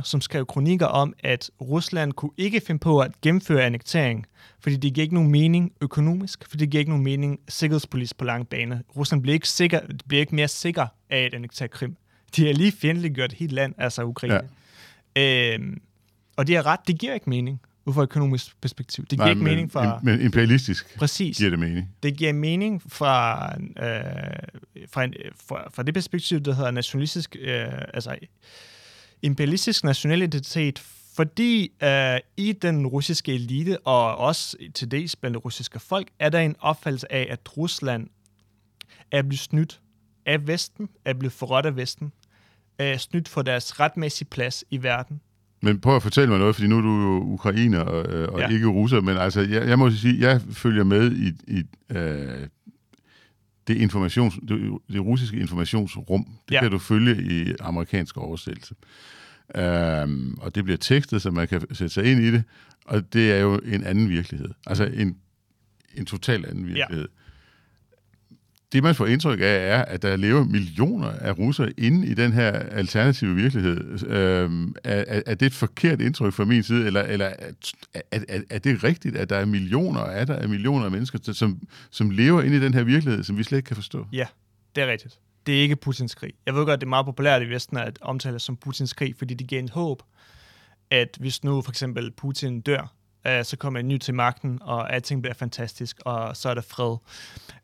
[0.03, 4.25] som skrev kronikker om, at Rusland kunne ikke finde på at gennemføre annektering,
[4.59, 8.25] fordi det giver ikke nogen mening økonomisk, fordi det giver ikke nogen mening sikkerhedspolitisk på
[8.25, 8.83] lang bane.
[8.97, 11.95] Rusland bliver ikke, sikker, bliver ikke mere sikker af at annektere Krim.
[12.35, 14.49] De har lige fjendtligt gjort helt land, altså Ukraine.
[15.15, 15.57] Ja.
[15.57, 15.77] Øh,
[16.38, 19.06] og de har ret, det giver ikke mening ud fra økonomisk perspektiv.
[19.06, 19.99] Det giver Nej, ikke men, mening fra...
[20.04, 21.95] Men imperialistisk præcis, giver det mening.
[22.04, 25.13] Det giver mening fra, øh, fra, en,
[25.47, 27.36] fra, fra det perspektiv, der hedder nationalistisk...
[27.39, 28.17] Øh, altså
[29.21, 30.80] imperialistisk national identitet,
[31.15, 36.30] fordi øh, i den russiske elite, og også til dels blandt det russiske folk, er
[36.30, 38.08] der en opfattelse af, at Rusland
[39.12, 39.82] er blevet snydt
[40.25, 42.12] af Vesten, er blevet forrådt af Vesten,
[42.78, 45.21] er snydt for deres retmæssige plads i verden,
[45.62, 48.39] men prøv at fortælle mig noget, fordi nu er du jo ukrainer og, øh, og
[48.39, 48.50] ja.
[48.50, 52.48] ikke russer, men altså, jeg, jeg må sige, jeg følger med i, i øh,
[53.67, 56.28] det, informations, det, det russiske informationsrum.
[56.50, 56.62] Det ja.
[56.62, 58.76] kan du følge i amerikansk oversættelse.
[60.04, 62.43] Um, og det bliver tekstet, så man kan sætte sig ind i det,
[62.86, 64.50] og det er jo en anden virkelighed.
[64.67, 65.17] Altså en,
[65.95, 67.08] en total anden virkelighed.
[67.08, 67.18] Ja
[68.71, 72.34] det, man får indtryk af, er, at der lever millioner af russere inde i den
[72.34, 74.08] her alternative virkelighed.
[74.08, 77.25] Øhm, er, er det et forkert indtryk fra min side, eller, eller
[77.93, 81.34] er, er, er det rigtigt, at der er millioner er der er millioner af mennesker,
[81.34, 84.05] som, som lever inde i den her virkelighed, som vi slet ikke kan forstå?
[84.13, 84.25] Ja,
[84.75, 85.19] det er rigtigt.
[85.45, 86.34] Det er ikke Putins krig.
[86.45, 89.15] Jeg ved godt, at det er meget populært i Vesten at omtale som Putins krig,
[89.17, 90.03] fordi det giver en håb,
[90.91, 92.93] at hvis nu for eksempel Putin dør,
[93.27, 96.62] øh, så kommer en ny til magten, og alting bliver fantastisk, og så er der
[96.62, 96.97] fred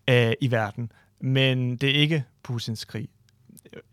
[0.09, 0.91] øh, i verden.
[1.19, 3.09] Men det er ikke Putins krig.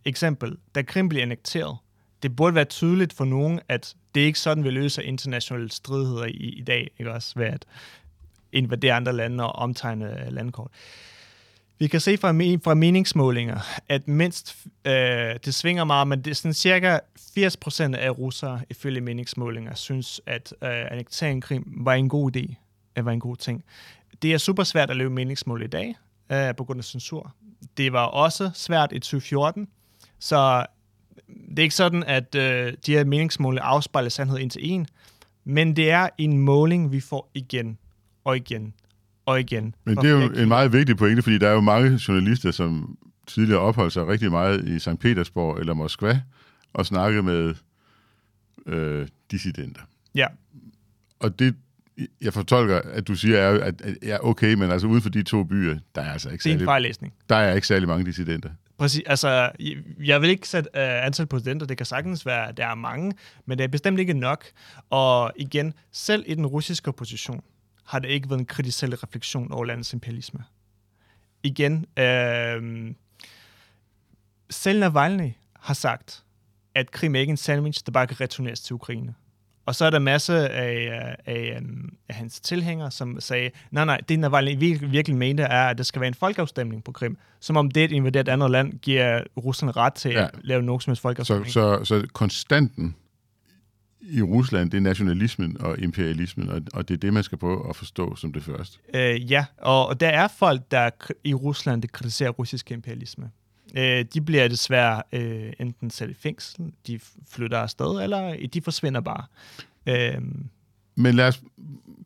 [0.05, 1.77] Eksempel, da Krim bliver annekteret,
[2.23, 6.25] det burde være tydeligt for nogen, at det er ikke sådan, vi løser internationale stridigheder
[6.25, 7.67] i, i dag, ikke også, ved at
[8.53, 10.71] invadere andre lande og omtegne landkort.
[11.83, 12.31] Vi kan se fra,
[12.65, 14.93] fra meningsmålinger, at mindst, øh,
[15.45, 16.99] det svinger meget, men det er sådan cirka
[17.39, 22.55] 80% af russere, ifølge meningsmålinger, synes, at øh, annektering Krim var en god idé,
[22.95, 23.65] at var en god ting.
[24.23, 25.97] Det er super svært at leve meningsmål i dag,
[26.33, 27.35] øh, på grund af censur.
[27.77, 29.69] Det var også svært i 2014,
[30.19, 30.67] så
[31.49, 34.87] det er ikke sådan, at øh, de her meningsmål afspejler sandhed ind til en,
[35.45, 37.79] men det er en måling, vi får igen
[38.25, 38.75] og igen
[39.27, 39.75] og igen.
[39.85, 42.99] Men det er jo en meget vigtig pointe, fordi der er jo mange journalister, som
[43.27, 44.99] tidligere opholdt sig rigtig meget i St.
[45.01, 46.21] Petersborg eller Moskva
[46.73, 47.55] og snakkede med
[48.67, 49.81] øh, dissidenter.
[50.15, 50.27] Ja.
[51.21, 51.55] Og det,
[52.21, 55.45] jeg fortolker, at du siger, at, at ja, okay, men altså uden for de to
[55.45, 57.15] byer, der er altså ikke særlig, det er en fejllæsning.
[57.29, 58.51] Der er ikke særlig mange dissidenter.
[58.79, 59.51] Præcis, altså,
[60.05, 62.75] jeg vil ikke sætte uh, antal på studenter, det kan sagtens være, at der er
[62.75, 63.13] mange,
[63.47, 64.45] men det er bestemt ikke nok.
[64.91, 67.43] Og igen, selv i den russiske opposition,
[67.85, 70.45] har det ikke været en kritisk refleksion over landets imperialisme.
[71.43, 72.95] Igen, øh,
[74.51, 76.25] selv Navalny har sagt,
[76.75, 79.15] at Krim er ikke en sandwich, der bare kan returneres til Ukraine.
[79.67, 84.01] Og så er der masser af, af, øhm, af hans tilhængere, som sagde, nej, nej,
[84.09, 87.17] det Navalny virkelig, virkelig mente er, at der skal være en folkeafstemning på Krim.
[87.41, 90.25] Som om det at invadere et andet land giver Rusland ret til ja.
[90.25, 91.53] at lave nogen som helst folkeafstemning.
[91.53, 92.97] Så, så, så konstanten
[94.03, 97.69] i Rusland, det er nationalismen og imperialismen, og, og det er det, man skal prøve
[97.69, 98.79] at forstå som det første.
[98.95, 100.91] Øh, ja, og, og der er folk, der
[101.25, 103.31] i Rusland, der kritiserer russisk imperialisme.
[103.77, 109.01] Øh, de bliver desværre øh, enten sat i fængsel, de flytter afsted, eller de forsvinder
[109.01, 109.25] bare.
[109.87, 110.23] Øh,
[110.95, 111.43] Men lad os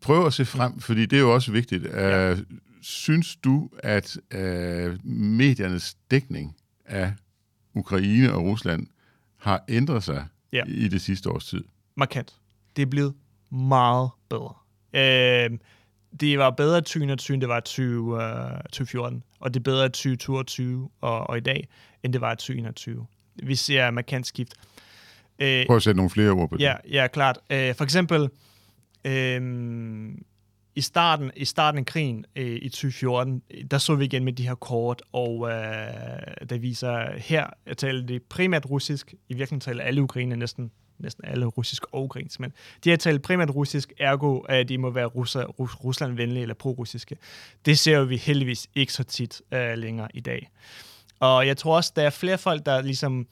[0.01, 1.85] prøve at se frem, fordi det er jo også vigtigt.
[1.85, 2.33] Ja.
[2.33, 2.39] Uh,
[2.83, 7.13] synes du, at uh, mediernes dækning af
[7.75, 8.87] Ukraine og Rusland
[9.37, 10.63] har ændret sig ja.
[10.67, 11.65] i det sidste års tid?
[11.97, 12.35] Markant.
[12.77, 13.15] Det er blevet
[13.51, 14.55] meget bedre.
[14.93, 15.59] Øh,
[16.21, 18.21] det var bedre 2021, end det var 20, uh,
[18.73, 21.69] 2014, og det er bedre 2022 og, og i dag,
[22.03, 23.07] end det var 2021.
[23.43, 24.55] Vi ser markant skift.
[25.43, 26.63] Uh, Prøv at sætte nogle flere ord på det.
[26.63, 27.39] Ja, ja klart.
[27.39, 28.23] Uh, for eksempel,
[29.09, 30.15] uh,
[30.75, 34.49] i starten, i starten af krigen uh, i 2014, der så vi igen med de
[34.49, 35.49] her kort, og uh,
[36.49, 41.47] der viser, her taler det primært russisk, i virkeligheden taler alle ukrainer næsten næsten alle
[41.47, 42.53] russisk og ukrainsk, men
[42.85, 47.17] de har talt primært russisk, ergo at de må være russer, rus, Rusland-venlige eller pro-russiske.
[47.67, 50.51] Det ser vi heldigvis ikke så tit uh, længere i dag.
[51.21, 53.27] Og jeg tror også, der er flere folk, der ligesom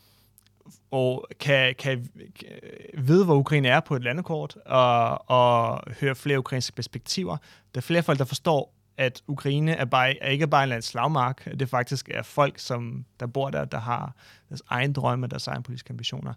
[0.91, 2.09] og kan, kan,
[2.41, 2.59] kan
[2.99, 7.37] vide, hvor Ukraine er på et landekort, og, og høre flere ukrainske perspektiver.
[7.75, 11.49] Der er flere folk, der forstår, at Ukraine er, bare, er ikke bare en slagmark.
[11.61, 14.15] Det faktisk er folk, som der bor der, der har
[14.49, 16.35] deres egen drømme, deres egen politiske ambitioner.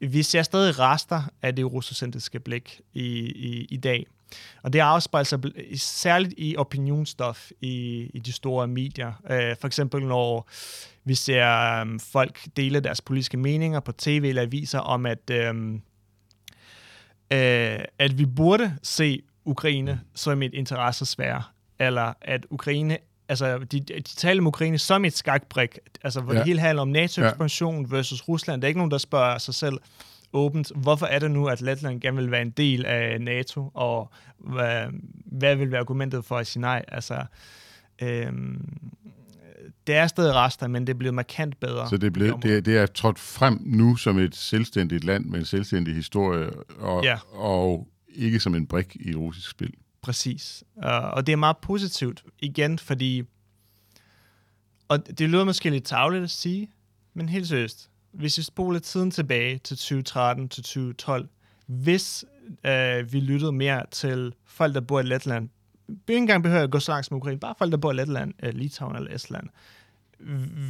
[0.00, 4.06] Vi ser stadig rester af det russocentriske blik i, i, i dag.
[4.62, 5.40] Og det afspejler sig
[5.76, 9.12] særligt i opinionsstof i, i de store medier.
[9.30, 10.48] Øh, for eksempel når
[11.04, 15.82] vi ser um, folk dele deres politiske meninger på tv eller aviser om, at, um,
[17.30, 21.42] øh, at vi burde se Ukraine som et interessesfære
[21.78, 26.38] eller at Ukraine altså, de, de taler om Ukraine som et skakbrik, altså, hvor ja.
[26.38, 27.96] det hele handler om NATO-ekspansion ja.
[27.96, 28.62] versus Rusland.
[28.62, 29.78] Der er ikke nogen, der spørger sig selv
[30.32, 34.12] åbent, hvorfor er det nu, at Letland gerne vil være en del af NATO, og
[34.38, 34.86] hvad,
[35.24, 36.84] hvad vil være argumentet for at sige nej?
[36.88, 37.24] Altså,
[38.02, 38.78] øhm,
[39.86, 41.88] det er stadig rester, men det er blevet markant bedre.
[41.88, 45.38] Så det blevet, det, er, det er trådt frem nu som et selvstændigt land med
[45.38, 47.18] en selvstændig historie, og, ja.
[47.32, 49.74] og ikke som en brik i russisk spil.
[50.04, 50.64] Præcis.
[50.76, 53.22] Uh, og det er meget positivt, igen, fordi...
[54.88, 56.70] Og det lyder måske lidt tavligt at sige,
[57.14, 57.90] men helt seriøst.
[58.12, 61.28] Hvis vi spoler tiden tilbage til 2013 til 2012,
[61.66, 65.48] hvis uh, vi lyttede mere til folk, der bor i Letland,
[65.86, 67.94] vi ikke engang behøver at gå så langt som Ukraine, bare folk, der bor i
[67.94, 69.48] Letland, uh, Litauen eller Estland,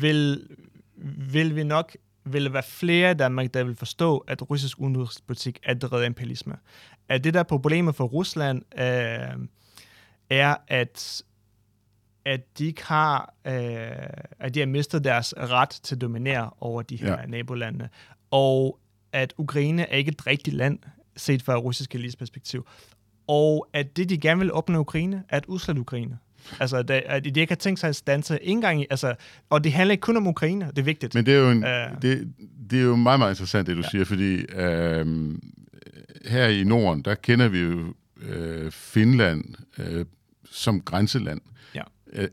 [0.00, 0.48] vil,
[1.32, 5.74] vil vi nok vil være flere i Danmark, der vil forstå, at russisk udenrigspolitik er
[5.74, 6.56] drevet imperialisme
[7.08, 9.48] at det der problemet for Rusland øh,
[10.30, 11.22] er, at
[12.26, 13.52] at de ikke har, øh,
[14.38, 17.26] at de har mistet deres ret til at dominere over de her ja.
[17.26, 17.88] nabolande,
[18.30, 18.78] og
[19.12, 20.78] at Ukraine er ikke et rigtigt land,
[21.16, 22.66] set fra russisk elites perspektiv,
[23.26, 26.18] og at det, de gerne vil opnå Ukraine, er at udslætte Ukraine.
[26.60, 29.14] Altså, det, at de ikke har tænkt sig at stanse en gang i, altså,
[29.50, 31.14] og det handler ikke kun om Ukraine, det er vigtigt.
[31.14, 32.32] Men det er jo, en, uh, det,
[32.70, 33.88] det er jo meget, meget interessant, det du ja.
[33.88, 35.34] siger, fordi øh,
[36.26, 39.44] her i Norden, der kender vi jo øh, Finland
[39.78, 40.04] øh,
[40.50, 41.40] som grænseland.
[41.74, 41.82] Ja.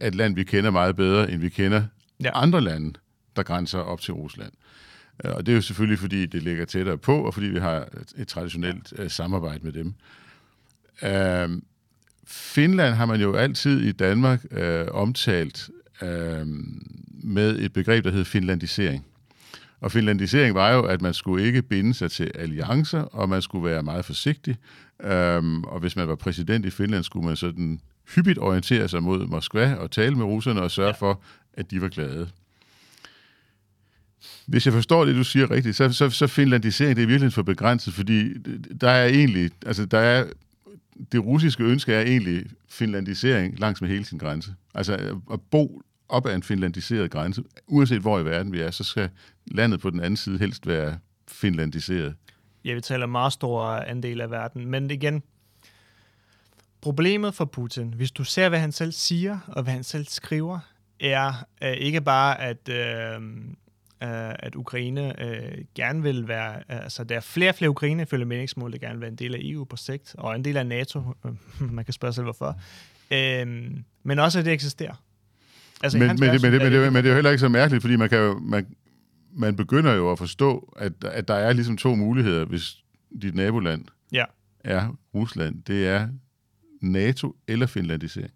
[0.01, 1.83] Et land, vi kender meget bedre, end vi kender
[2.23, 2.29] ja.
[2.33, 2.93] andre lande,
[3.35, 4.51] der grænser op til Rusland.
[5.25, 7.87] Øh, og det er jo selvfølgelig, fordi det ligger tættere på, og fordi vi har
[8.17, 9.03] et traditionelt ja.
[9.03, 9.93] øh, samarbejde med dem.
[11.03, 11.61] Øh,
[12.31, 15.69] Finland har man jo altid i Danmark øh, omtalt
[16.01, 16.45] øh,
[17.23, 19.05] med et begreb, der hedder finlandisering.
[19.81, 23.65] Og finlandisering var jo, at man skulle ikke binde sig til alliancer, og man skulle
[23.65, 24.57] være meget forsigtig.
[25.03, 27.79] Øhm, og hvis man var præsident i Finland, skulle man sådan
[28.15, 31.21] hyppigt orientere sig mod Moskva og tale med russerne og sørge for,
[31.53, 32.29] at de var glade.
[34.45, 37.43] Hvis jeg forstår det, du siger rigtigt, så, så, så finlandisering det er virkelig for
[37.43, 38.33] begrænset, fordi
[38.81, 40.25] der er egentlig, altså der er,
[41.11, 44.55] det russiske ønske er egentlig finlandisering langs med hele sin grænse.
[44.75, 48.71] Altså øh, at bo op ad en finlandiseret grænse, uanset hvor i verden vi er,
[48.71, 49.09] så skal
[49.45, 52.15] landet på den anden side helst være finlandiseret.
[52.65, 55.23] Ja, vi taler meget stor andel af verden, men igen,
[56.81, 60.59] problemet for Putin, hvis du ser, hvad han selv siger, og hvad han selv skriver,
[60.99, 63.21] er uh, ikke bare, at, øh,
[64.07, 68.71] at Ukraine uh, gerne vil være, altså der er flere og flere Ukraine, følger meningsmål,
[68.71, 71.03] der gerne vil være en del af EU på sigt, og en del af NATO,
[71.59, 72.59] man kan spørge sig hvorfor,
[73.11, 73.47] uh,
[74.03, 75.03] men også, at det eksisterer.
[75.83, 77.49] Altså, men, men, det, men, det, men, det, men det er jo heller ikke så
[77.49, 78.75] mærkeligt, fordi man kan jo, man,
[79.33, 82.77] man begynder jo at forstå, at, at der er ligesom to muligheder, hvis
[83.21, 84.25] dit naboland Ja.
[84.59, 85.63] er Rusland.
[85.63, 86.07] Det er
[86.81, 88.31] NATO eller finlandisering.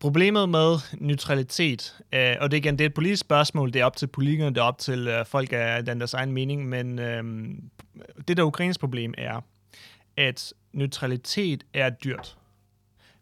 [0.00, 3.84] Problemet med neutralitet, øh, og det er igen det er et politisk spørgsmål, det er
[3.84, 6.98] op til politikerne, det er op til øh, folk af den deres egen mening, men
[6.98, 7.24] øh,
[8.28, 9.40] det der Ukraines problem er,
[10.16, 12.38] at neutralitet er dyrt.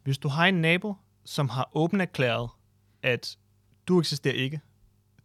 [0.03, 0.93] Hvis du har en nabo,
[1.25, 2.49] som har åbent erklæret,
[3.03, 3.37] at
[3.87, 4.61] du eksisterer ikke,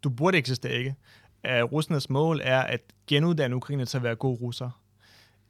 [0.05, 0.95] du burde eksistere ikke,
[1.43, 4.81] at russernes mål er at genuddanne Ukraine til at være gode russer,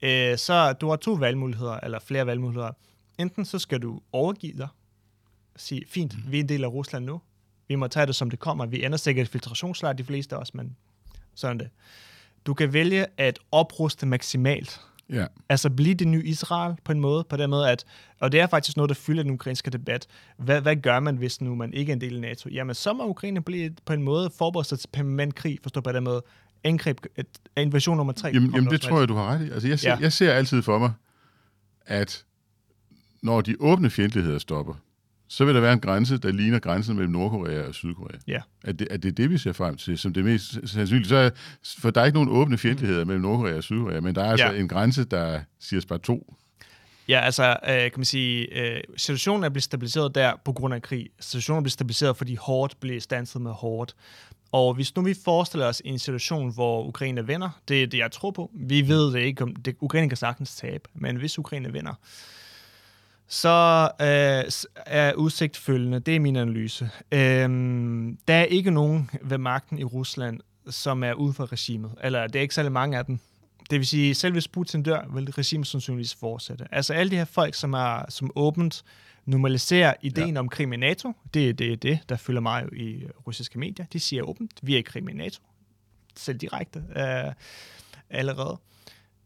[0.03, 2.71] øh, så du har to valgmuligheder, eller flere valgmuligheder.
[3.19, 4.69] Enten så skal du overgive dig,
[5.57, 7.21] sige, fint, vi er en del af Rusland nu,
[7.69, 8.67] vi må tage det, som det kommer.
[8.67, 10.77] Vi ender sikkert i filtrationslejr, de fleste af os, men
[11.35, 11.69] sådan det.
[12.47, 14.81] Du kan vælge at opruste maksimalt.
[15.11, 15.27] Ja.
[15.49, 17.85] Altså blive det nye Israel på en måde, på den måde, at,
[18.21, 20.07] og det er faktisk noget, der fylder den ukrainske debat.
[20.37, 22.49] Hvad, hvad gør man, hvis nu man ikke er en del af NATO?
[22.49, 25.93] Jamen, så må Ukraine blive på en måde forberedt sig til permanent krig, forstå på
[25.93, 26.23] den måde.
[26.64, 28.31] Angreb, et, invasion nummer tre.
[28.35, 29.51] Jamen, jamen det tror jeg, du har ret i.
[29.51, 29.97] Altså, jeg, ser, ja.
[30.01, 30.93] jeg ser altid for mig,
[31.87, 32.25] at
[33.23, 34.75] når de åbne fjendtligheder stopper,
[35.37, 38.16] så vil der være en grænse, der ligner grænsen mellem Nordkorea og Sydkorea.
[38.27, 38.40] Ja.
[38.64, 41.09] At det, at det er det, vi ser frem til, som det mest sandsynligt.
[41.09, 41.31] Så er,
[41.79, 44.47] for der er ikke nogen åbne fjendtligheder mellem Nordkorea og Sydkorea, men der er altså
[44.47, 44.61] Ja.
[44.61, 46.35] en grænse, der siger bare to.
[47.09, 50.83] Ja, altså, øh, kan man sige, øh, situationen er blevet stabiliseret der på grund af
[50.83, 51.09] krig.
[51.20, 53.94] Situationen er blevet stabiliseret, fordi hårdt blev stanset med hårdt.
[54.53, 58.12] Og hvis nu vi forestiller os en situation, hvor Ukraine vinder, det er det, jeg
[58.12, 58.51] tror på.
[58.55, 61.94] Vi ved det ikke, om det, Ukraine kan sagtens tabe, men hvis Ukraine vinder,
[63.35, 64.53] så øh,
[64.87, 66.01] er udsigt følgende.
[66.01, 66.90] Det er min analyse.
[67.12, 71.90] Øhm, der er ikke nogen ved magten i Rusland, som er ude for regimet.
[72.03, 73.18] Eller det er ikke særlig mange af dem.
[73.70, 76.66] Det vil sige, selv hvis Putin dør, vil regimet sandsynligvis fortsætte.
[76.73, 78.85] Altså alle de her folk, som, er, som åbent
[79.25, 80.40] normaliserer ideen ja.
[80.40, 83.87] om krig med NATO, det er det, det, der følger mig jo i russiske medier.
[83.92, 85.42] De siger åbent, vi er i krig med NATO.
[86.16, 87.33] Selv direkte øh,
[88.11, 88.59] allerede.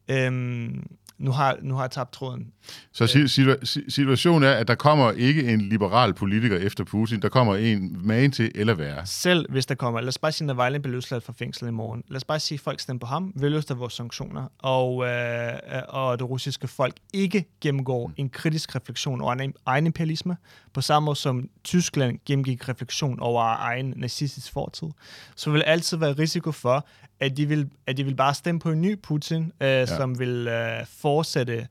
[0.08, 0.86] Øhm,
[1.18, 2.52] nu, har, nu har jeg tabt tråden.
[2.92, 7.22] Så si- situa- si- situationen er, at der kommer ikke en liberal politiker efter Putin.
[7.22, 9.06] Der kommer en magen til eller værre.
[9.06, 11.70] Selv hvis der kommer, lad os bare sige, at Navalny bliver løsladt fra fængsel i
[11.70, 12.02] morgen.
[12.08, 15.52] Lad os bare sige, at folk stemmer på ham, vil løse vores sanktioner, og, øh,
[15.88, 20.36] og det russiske folk ikke gennemgår en kritisk refleksion over egen imperialisme,
[20.74, 24.88] på samme måde som Tyskland gennemgik refleksion over egen nazistisk fortid,
[25.36, 26.86] så vil altid være risiko for,
[27.20, 29.86] at de vil, at de vil bare stemme på en ny Putin, øh, ja.
[29.86, 31.66] som vil øh, fortsætte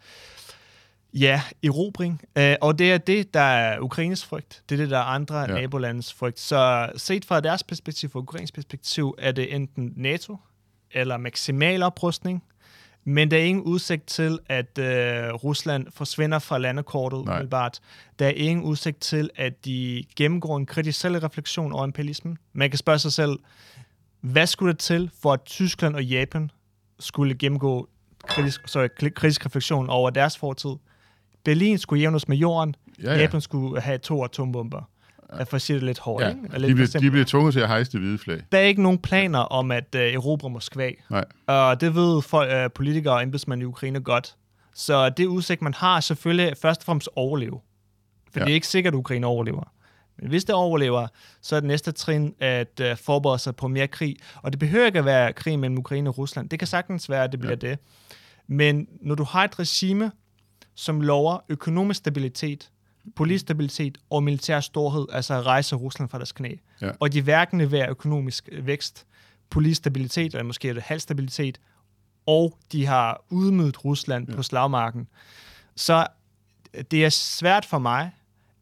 [1.13, 2.21] Ja, erobring.
[2.37, 4.63] Øh, og det er det, der er Ukraines frygt.
[4.69, 5.47] Det er det, der er andre ja.
[5.47, 6.39] Nabolandes frygt.
[6.39, 10.37] Så set fra deres perspektiv, fra Ukraines perspektiv, er det enten NATO
[10.91, 12.43] eller maksimal oprustning.
[13.03, 17.33] Men der er ingen udsigt til, at øh, Rusland forsvinder fra landekortet Nej.
[17.33, 17.79] umiddelbart.
[18.19, 22.37] Der er ingen udsigt til, at de gennemgår en kritisk selvreflektion over imperialismen.
[22.53, 23.39] Man kan spørge sig selv,
[24.21, 26.51] hvad skulle der til, for at Tyskland og Japan
[26.99, 27.89] skulle gennemgå
[28.27, 30.71] kritisk, sorry, kri- kritisk refleksion over deres fortid?
[31.45, 32.75] Berlin skulle jævnes med jorden.
[32.99, 33.21] Ja, Ja, ja.
[33.21, 34.81] Japan skulle have to atombomber.
[35.37, 35.43] Ja.
[35.43, 36.23] For at sige det lidt hårdt.
[36.23, 36.41] Ja, ikke?
[36.51, 38.41] De, lidt bliver, for de bliver tvunget til at hejse det hvide flag.
[38.51, 40.91] der er ikke nogen planer om at øh, erobre Moskva.
[41.09, 41.25] Nej.
[41.47, 44.35] Og det ved folk, øh, politikere og embedsmænd i Ukraine godt.
[44.73, 47.59] Så det udsigt, man har, er selvfølgelig først og fremmest overleve.
[48.31, 48.39] For.
[48.39, 48.45] Ja.
[48.45, 49.71] det er ikke sikkert, at Ukraine overlever.
[50.19, 51.07] Men hvis det overlever,
[51.41, 54.15] så er det næste trin at øh, forberede sig på mere krig.
[54.35, 56.49] Og det behøver ikke at være krig mellem Ukraine og Rusland.
[56.49, 57.69] Det kan sagtens være, at det bliver ja.
[57.69, 57.79] det.
[58.47, 60.11] Men når du har et regime,
[60.75, 62.69] som lover økonomisk stabilitet,
[63.15, 66.91] politisk stabilitet og militær storhed, altså at rejse Rusland fra deres knæ, Ja.
[66.99, 69.05] og de hverken leverer økonomisk vækst,
[69.49, 71.59] politisk stabilitet, eller måske er det halv stabilitet,
[72.25, 74.35] og de har udmødt Rusland ja.
[74.35, 75.07] på slagmarken,
[75.75, 76.07] så
[76.91, 78.11] det er svært for mig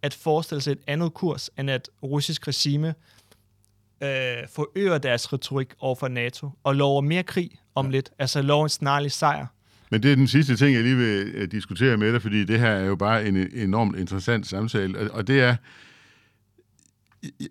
[0.05, 2.87] at forestille sig et andet kurs, end at russisk regime
[4.03, 7.91] øh, forøger deres retorik over for NATO, og lover mere krig om ja.
[7.91, 9.47] lidt, altså lover en snarlig sejr.
[9.91, 12.59] Men det er den sidste ting, jeg lige vil øh, diskutere med dig, fordi det
[12.59, 15.55] her er jo bare en enormt interessant samtale, og, det er,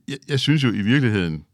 [0.09, 1.45] jeg, jeg, synes jo i virkeligheden,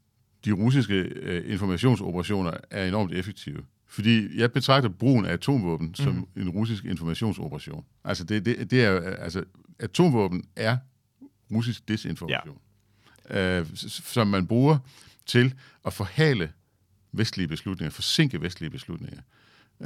[0.45, 3.63] de russiske øh, informationsoperationer er enormt effektive.
[3.87, 5.95] Fordi jeg betragter brugen af atomvåben mm.
[5.95, 7.85] som en russisk informationsoperation.
[8.03, 9.43] Altså, det, det, det er, altså
[9.79, 10.77] atomvåben er
[11.51, 12.57] russisk desinformation,
[13.29, 13.59] ja.
[13.59, 14.77] øh, som man bruger
[15.25, 15.53] til
[15.85, 16.51] at forhale
[17.11, 19.21] vestlige beslutninger, forsinke vestlige beslutninger.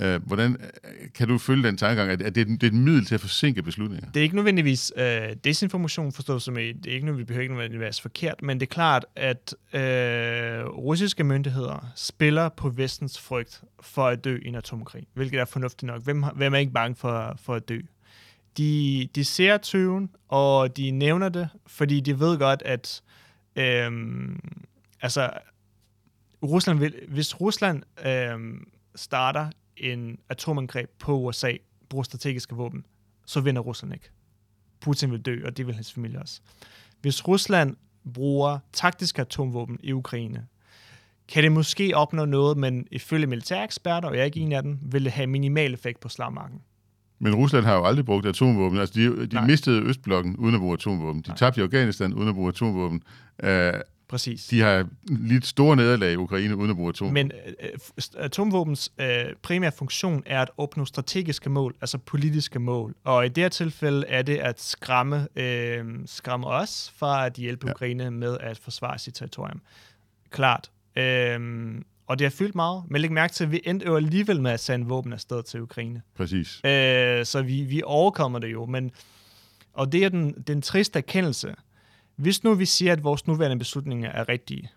[0.01, 2.71] Øh, hvordan øh, kan du følge den tankegang, at, at det, er, et- det er
[2.71, 4.11] et middel til at forsinke beslutninger?
[4.11, 7.53] Det er ikke nødvendigvis øh, desinformation, forstået som i, det er ikke vi behøver ikke
[7.53, 14.07] nødvendigvis forkert, men det er klart, at øh, russiske myndigheder spiller på vestens frygt for
[14.07, 16.03] at dø i en atomkrig, hvilket er fornuftigt nok.
[16.03, 17.79] Hvem, hvem er ikke bange for, for at dø?
[18.57, 23.03] De, de ser tyven, og de nævner det, fordi de ved godt, at
[23.55, 24.39] øhm,
[25.01, 25.31] altså,
[26.43, 31.51] Rusland vil, hvis Rusland øhm, starter en atomangreb på USA,
[31.89, 32.85] bruger strategiske våben,
[33.25, 34.09] så vinder Rusland ikke.
[34.79, 36.41] Putin vil dø, og det vil hans familie også.
[37.01, 37.75] Hvis Rusland
[38.13, 40.47] bruger taktiske atomvåben i Ukraine,
[41.27, 44.79] kan det måske opnå noget, men ifølge militæreksperter, og jeg er ikke en af dem,
[44.81, 46.61] vil det have minimal effekt på slagmarken.
[47.19, 48.79] Men Rusland har jo aldrig brugt atomvåben.
[48.79, 51.21] Altså, de, de mistede Østblokken uden at bruge atomvåben.
[51.21, 51.37] De Nej.
[51.37, 53.03] tabte i Afghanistan uden at bruge atomvåben.
[53.43, 53.49] Uh,
[54.07, 54.47] Præcis.
[54.47, 57.13] De har lidt store nederlag i Ukraine uden at bruge atomvåben.
[57.13, 57.69] Men øh,
[58.17, 62.95] atomvåbens øh, primære funktion er at opnå strategiske mål, altså politiske mål.
[63.03, 67.67] Og i det her tilfælde er det at skræmme, øh, skræmme os fra at hjælpe
[67.67, 67.71] ja.
[67.71, 69.61] Ukraine med at forsvare sit territorium.
[70.29, 70.71] Klart.
[70.95, 71.39] Øh,
[72.07, 72.83] og det har fyldt meget.
[72.87, 75.61] Men læg mærke til, at vi endte jo alligevel med at sende våben afsted til
[75.61, 76.01] Ukraine.
[76.15, 76.61] Præcis.
[76.65, 78.65] Øh, så vi, vi overkommer det jo.
[78.65, 78.91] Men,
[79.73, 81.55] og det er den, den triste erkendelse.
[82.15, 84.69] Hvis nu vi siger, at vores nuværende beslutninger er rigtige,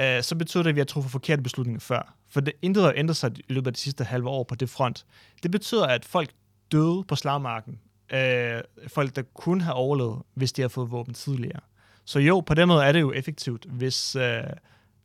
[0.00, 2.14] øh, så betyder det, at vi har truffet forkerte beslutninger før.
[2.28, 4.70] For det intet har ændret sig i løbet af de sidste halve år på det
[4.70, 5.06] front.
[5.42, 6.30] Det betyder, at folk
[6.72, 7.78] døde på slagmarken.
[8.12, 11.60] Øh, folk, der kunne have overlevet, hvis de har fået våben tidligere.
[12.04, 14.16] Så jo, på den måde er det jo effektivt, hvis...
[14.16, 14.42] Øh,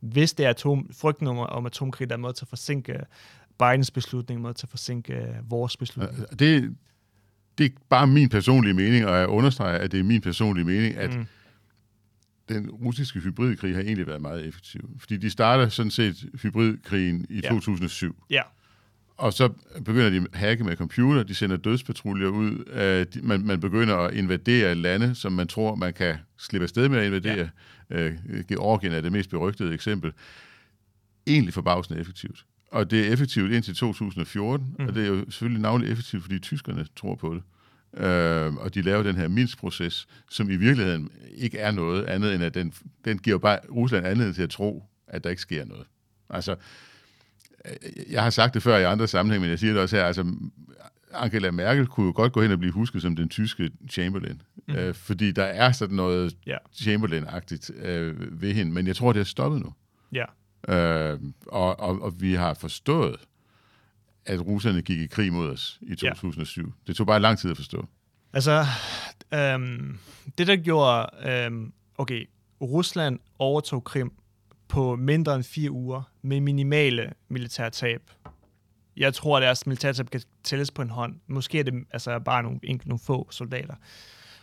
[0.02, 3.00] hvis det er atom, frygten om, om atomkrig, der er med til at forsinke
[3.60, 6.40] Bidens beslutning, med til at forsinke øh, vores beslutning.
[6.40, 6.76] Det,
[7.58, 10.96] det er bare min personlige mening, og jeg understreger, at det er min personlige mening,
[10.96, 11.26] at mm.
[12.50, 14.90] den russiske hybridkrig har egentlig været meget effektiv.
[15.00, 17.50] Fordi de starter sådan set hybridkrigen i ja.
[17.50, 18.24] 2007.
[18.30, 18.42] Ja.
[19.22, 19.50] Og så
[19.86, 23.96] begynder de at hacke med computer, de sender dødspatruljer ud, uh, de, man, man begynder
[23.96, 27.50] at invadere lande, som man tror, man kan slippe afsted med at invadere.
[27.90, 28.10] Ja.
[28.10, 28.16] Uh,
[28.48, 30.12] Georgien er det mest berygtede eksempel.
[31.28, 32.46] Egentlig forbavsende effektivt.
[32.72, 34.86] Og det er effektivt indtil 2014, mm.
[34.86, 37.44] og det er jo selvfølgelig navnlig effektivt, fordi tyskerne tror på det.
[37.94, 42.44] Uh, og de laver den her Minsk-proces, som i virkeligheden ikke er noget andet, end
[42.44, 42.74] at den,
[43.06, 45.86] den giver bare Rusland anledning til at tro, at der ikke sker noget.
[46.30, 46.56] Altså,
[48.10, 50.26] jeg har sagt det før i andre sammenhænge, men jeg siger det også her, altså
[51.14, 54.76] Angela Merkel kunne jo godt gå hen og blive husket som den tyske Chamberlain, mm.
[54.76, 56.58] øh, fordi der er sådan noget ja.
[56.74, 59.74] Chamberlain-agtigt øh, ved hende, men jeg tror, det er stoppet nu.
[60.12, 60.26] Ja.
[60.68, 63.16] Øh, og, og, og vi har forstået,
[64.26, 66.62] at russerne gik i krig mod os i 2007.
[66.62, 66.72] Ja.
[66.88, 67.88] Det tog bare lang tid at forstå.
[68.34, 68.66] Altså,
[69.34, 69.98] øhm,
[70.38, 72.30] det der gjorde, øhm, okay,
[72.62, 74.14] Rusland overtog Krim
[74.72, 78.02] på mindre end fire uger med minimale militærtab.
[78.98, 81.16] Jeg tror, at deres militærtab kan tælles på en hånd.
[81.28, 83.74] Måske er det altså bare nogle, nogle få soldater.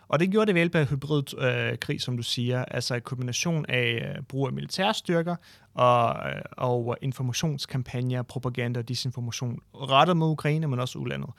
[0.09, 3.67] Og det gjorde det ved hjælp af hybridkrig, øh, som du siger, altså en kombination
[3.69, 5.37] af øh, brug af militærstyrker
[5.75, 11.31] og, øh, og informationskampagner, propaganda og disinformation rettet mod Ukraine, men også udlandet.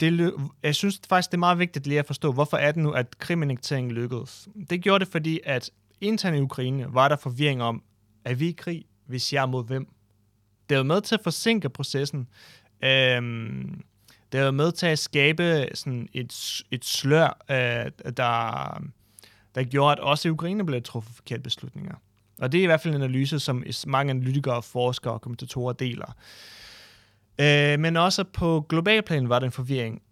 [0.00, 2.90] Det, jeg synes faktisk, det er meget vigtigt lige at forstå, hvorfor er det nu,
[2.90, 4.48] at kriminaliseringen lykkedes.
[4.70, 7.82] Det gjorde det, fordi at internt i Ukraine var der forvirring om,
[8.24, 9.88] er vi i krig, hvis jeg er mod hvem?
[10.70, 12.28] Det er med til at forsinke processen.
[12.84, 13.84] Øhm,
[14.32, 18.82] det er med til at skabe sådan et, et slør, øh, der,
[19.54, 21.94] der gjorde, at også i Ukraine blev truffet forkerte beslutninger.
[22.38, 26.16] Og det er i hvert fald en analyse, som mange analytikere, forskere og kommentatorer deler.
[27.40, 30.02] Øh, men også på global plan var der en forvirring.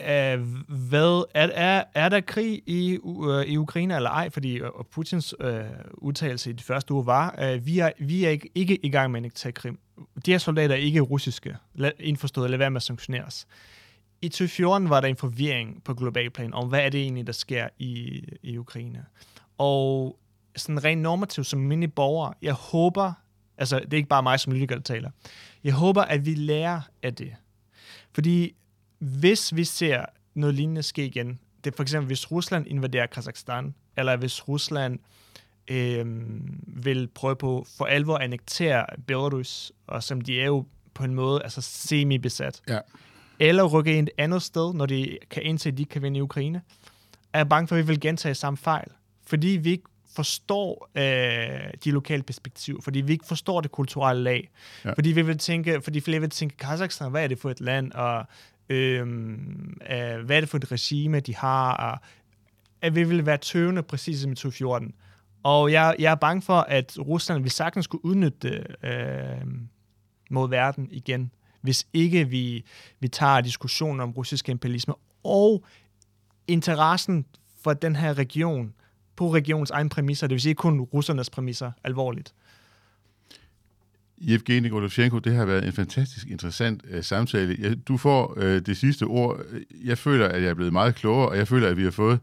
[0.00, 4.30] Uh, hvad, er, er, er der krig i, øh, i Ukraine eller ej?
[4.30, 5.60] Fordi uh, Putins øh,
[5.94, 9.12] udtalelse i de første uger var, øh, vi er, vi er ikke, ikke i gang
[9.12, 9.78] med at tage Krim.
[10.26, 11.56] De her soldater er ikke russiske,
[12.00, 13.46] indforstået, lad være med at sanktioneres.
[14.22, 17.32] I 2014 var der en forvirring på global plan om, hvad er det egentlig, der
[17.32, 19.04] sker i, i Ukraine.
[19.58, 20.18] Og
[20.56, 23.12] sådan rent normativt som mini borger, jeg håber,
[23.58, 25.10] altså det er ikke bare mig som lytter, der taler,
[25.64, 27.32] jeg håber, at vi lærer af det.
[28.14, 28.54] Fordi
[29.02, 33.74] hvis vi ser noget lignende ske igen, det er for eksempel, hvis Rusland invaderer Kazakhstan,
[33.96, 34.98] eller hvis Rusland
[35.68, 36.06] øh,
[36.66, 41.14] vil prøve på for alvor at annektere Belarus, og som de er jo på en
[41.14, 42.78] måde altså semi-besat, ja.
[43.38, 46.22] eller rykke ind et andet sted, når de kan indse, at de kan vinde i
[46.22, 46.62] Ukraine,
[47.32, 48.88] er jeg bange for, at vi vil gentage samme fejl.
[49.26, 49.84] Fordi vi ikke
[50.14, 54.50] forstår øh, de lokale perspektiver, fordi vi ikke forstår det kulturelle lag.
[54.84, 54.92] Ja.
[54.92, 57.92] Fordi vi vil tænke, fordi flere vil tænke, Kazakhstan, hvad er det for et land,
[57.92, 58.26] og
[58.72, 61.98] øhm, af, hvad er det for et regime, de har, og
[62.80, 64.94] at vi vil være tøvende præcis som i 2014.
[65.42, 69.46] Og jeg, jeg er bange for, at Rusland vil sagtens skulle udnytte øh,
[70.30, 72.64] mod verden igen, hvis ikke vi,
[73.00, 74.94] vi tager diskussionen om russisk imperialisme
[75.24, 75.64] og
[76.48, 77.26] interessen
[77.62, 78.74] for den her region
[79.16, 82.34] på regionens egen præmisser, det vil sige kun russernes præmisser, alvorligt.
[84.28, 87.56] Evgeni Golovchenko, det har været en fantastisk interessant uh, samtale.
[87.58, 89.40] Jeg, du får uh, det sidste ord.
[89.84, 92.18] Jeg føler, at jeg er blevet meget klogere, og jeg føler, at vi har fået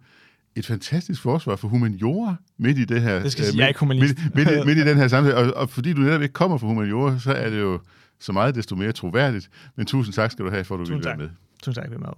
[0.55, 3.19] et fantastisk forsvar for humaniora midt i det her.
[3.19, 4.15] Det skal sige, øh, jeg er ikke humanist.
[4.17, 6.57] Midt, midt, i, midt i den her samtale, og, og fordi du netop ikke kommer
[6.57, 7.79] fra humaniora, så er det jo
[8.19, 9.49] så meget desto mere troværdigt.
[9.75, 11.29] Men tusind tak skal du have, for at du ville være med.
[11.63, 12.09] Tusind tak, vi er med.